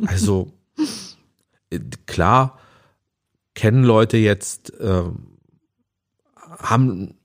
[0.06, 0.52] Also
[1.70, 2.60] äh, klar
[3.60, 5.38] kennen Leute jetzt, ähm,
[6.60, 7.16] haben,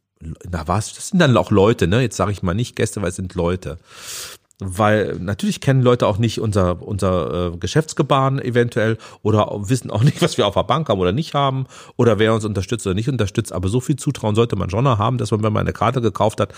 [0.51, 2.01] na was, das sind dann auch Leute, ne?
[2.01, 3.79] Jetzt sage ich mal nicht Gäste, weil es sind Leute.
[4.61, 10.22] Weil natürlich kennen Leute auch nicht unser, unser äh, Geschäftsgebaren eventuell oder wissen auch nicht,
[10.22, 13.09] was wir auf der Bank haben oder nicht haben oder wer uns unterstützt oder nicht
[13.09, 13.52] unterstützt.
[13.52, 16.00] Aber so viel Zutrauen sollte man schon noch haben, dass man, wenn man eine Karte
[16.00, 16.55] gekauft hat,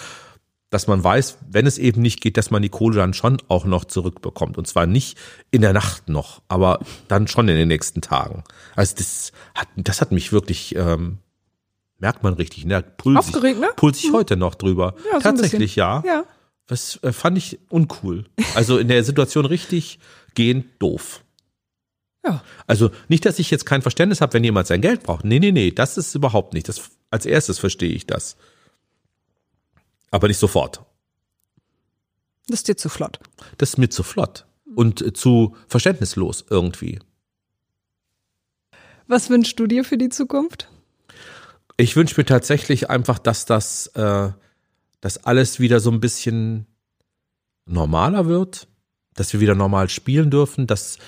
[0.69, 3.65] dass man weiß, wenn es eben nicht geht, dass man die Kohle dann schon auch
[3.65, 4.59] noch zurückbekommt.
[4.59, 5.17] Und zwar nicht
[5.51, 8.45] in der Nacht noch, aber dann schon in den nächsten Tagen.
[8.75, 11.19] Also das hat, das hat mich wirklich ähm,
[11.99, 12.83] Merkt man richtig, ne?
[12.83, 13.69] Puls Aufgeregt, ne?
[13.75, 14.95] Puls ich heute noch drüber.
[15.11, 15.79] Ja, so Tatsächlich, bisschen.
[15.79, 16.03] ja.
[16.05, 16.25] Ja.
[16.67, 18.25] Das äh, fand ich uncool.
[18.55, 19.99] Also in der Situation richtig
[20.35, 21.23] gehend doof.
[22.25, 22.43] Ja.
[22.67, 25.25] Also nicht, dass ich jetzt kein Verständnis habe, wenn jemand sein Geld braucht.
[25.25, 26.69] Nee, nee, nee, das ist überhaupt nicht.
[26.69, 28.37] Das, als erstes verstehe ich das.
[30.11, 30.83] Aber nicht sofort.
[32.49, 33.21] Das ist dir zu flott.
[33.59, 36.99] Das ist mir zu flott und äh, zu verständnislos irgendwie.
[39.07, 40.69] Was wünschst du dir für die Zukunft?
[41.77, 44.31] Ich wünsche mir tatsächlich einfach, dass das, äh,
[45.07, 46.67] dass alles wieder so ein bisschen
[47.65, 48.67] normaler wird,
[49.15, 50.99] dass wir wieder normal spielen dürfen, dass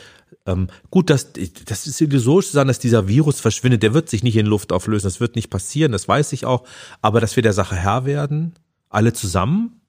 [0.47, 4.23] ähm, gut, dass das ist illusorisch zu sagen, dass dieser Virus verschwindet, der wird sich
[4.23, 6.63] nicht in Luft auflösen, das wird nicht passieren, das weiß ich auch,
[7.03, 8.55] aber dass wir der Sache Herr werden,
[8.89, 9.81] alle zusammen.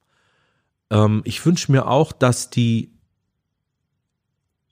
[0.90, 2.98] Ähm, ich wünsche mir auch, dass die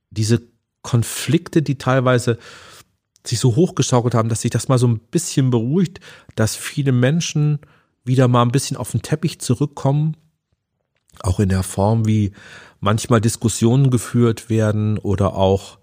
[0.09, 0.41] diese
[0.81, 2.39] Konflikte, die teilweise
[3.23, 5.99] sich so hochgeschaukelt haben, dass sich das mal so ein bisschen beruhigt,
[6.33, 7.59] dass viele Menschen
[8.07, 10.17] wieder mal ein bisschen auf den Teppich zurückkommen,
[11.21, 12.31] auch in der Form, wie
[12.79, 15.79] manchmal Diskussionen geführt werden oder auch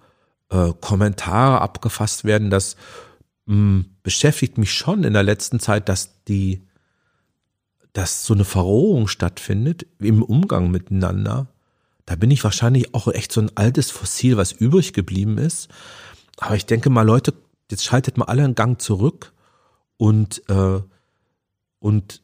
[0.50, 2.50] äh, Kommentare abgefasst werden.
[2.50, 2.76] Das
[3.46, 6.62] mh, beschäftigt mich schon in der letzten Zeit, dass die,
[7.92, 11.48] dass so eine Verrohung stattfindet im Umgang miteinander.
[12.06, 15.68] Da bin ich wahrscheinlich auch echt so ein altes Fossil, was übrig geblieben ist.
[16.38, 17.34] Aber ich denke mal, Leute,
[17.70, 19.32] jetzt schaltet mal alle einen Gang zurück
[19.96, 20.80] und, äh,
[21.84, 22.22] und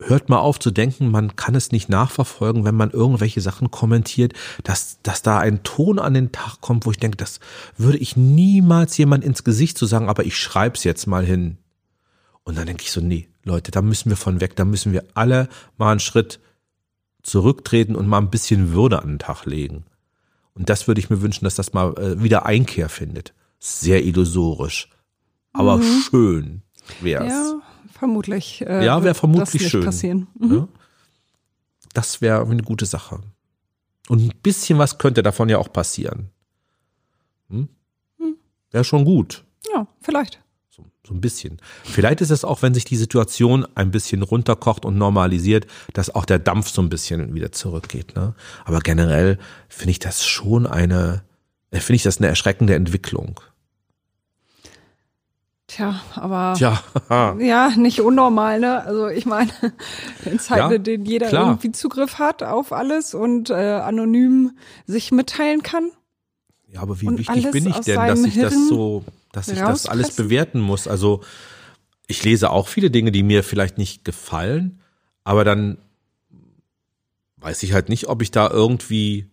[0.00, 4.32] hört mal auf zu denken, man kann es nicht nachverfolgen, wenn man irgendwelche Sachen kommentiert,
[4.62, 7.38] dass, dass da ein Ton an den Tag kommt, wo ich denke, das
[7.76, 11.58] würde ich niemals jemand ins Gesicht zu sagen, aber ich schreib's jetzt mal hin.
[12.44, 15.04] Und dann denke ich so, nee, Leute, da müssen wir von weg, da müssen wir
[15.12, 16.40] alle mal einen Schritt
[17.22, 19.84] zurücktreten und mal ein bisschen Würde an den Tag legen.
[20.54, 23.34] Und das würde ich mir wünschen, dass das mal äh, wieder Einkehr findet.
[23.58, 24.88] Sehr illusorisch,
[25.52, 26.62] aber schön
[27.02, 27.28] wär's.
[27.28, 27.60] Ja,
[27.98, 28.62] vermutlich.
[28.66, 29.84] Äh, Ja, wäre vermutlich das schön.
[29.84, 30.26] Passieren.
[30.38, 30.54] Mhm.
[30.54, 30.68] Ja?
[31.94, 33.20] Das wäre eine gute Sache.
[34.08, 36.30] Und ein bisschen was könnte davon ja auch passieren.
[37.48, 37.68] Hm?
[38.70, 39.44] Wäre schon gut.
[39.72, 40.40] Ja, vielleicht.
[40.68, 41.58] So, so ein bisschen.
[41.84, 46.24] Vielleicht ist es auch, wenn sich die Situation ein bisschen runterkocht und normalisiert, dass auch
[46.24, 48.14] der Dampf so ein bisschen wieder zurückgeht.
[48.14, 48.34] Ne?
[48.64, 49.38] Aber generell
[49.68, 51.22] finde ich das schon eine,
[51.70, 53.40] äh, finde ich das eine erschreckende Entwicklung.
[55.68, 56.80] Tja, aber Tja,
[57.40, 58.84] ja, nicht unnormal, ne?
[58.84, 59.50] Also ich meine,
[60.24, 61.48] in Zeiten, Ja, in denen jeder klar.
[61.48, 64.52] irgendwie Zugriff hat auf alles und äh, anonym
[64.86, 65.90] sich mitteilen kann.
[66.68, 70.14] Ja, aber wie wichtig bin ich denn, dass ich das so, dass ich das alles
[70.14, 70.86] bewerten muss?
[70.86, 71.22] Also
[72.06, 74.80] ich lese auch viele Dinge, die mir vielleicht nicht gefallen,
[75.24, 75.78] aber dann
[77.38, 79.30] weiß ich halt nicht, ob ich da irgendwie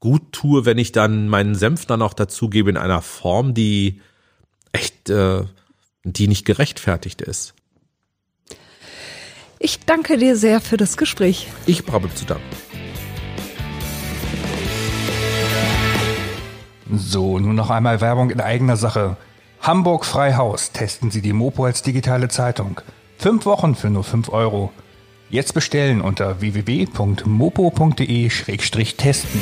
[0.00, 4.00] gut tue, wenn ich dann meinen Senf dann auch dazugebe in einer Form, die
[4.72, 5.44] echt, äh,
[6.04, 7.54] die nicht gerechtfertigt ist.
[9.58, 11.48] Ich danke dir sehr für das Gespräch.
[11.66, 12.44] Ich habe zu danken.
[16.92, 19.16] So, nun noch einmal Werbung in eigener Sache.
[19.60, 20.72] Hamburg Freihaus.
[20.72, 22.80] Testen Sie die Mopo als digitale Zeitung.
[23.18, 24.72] Fünf Wochen für nur fünf Euro.
[25.28, 29.40] Jetzt bestellen unter www.mopo.de-testen.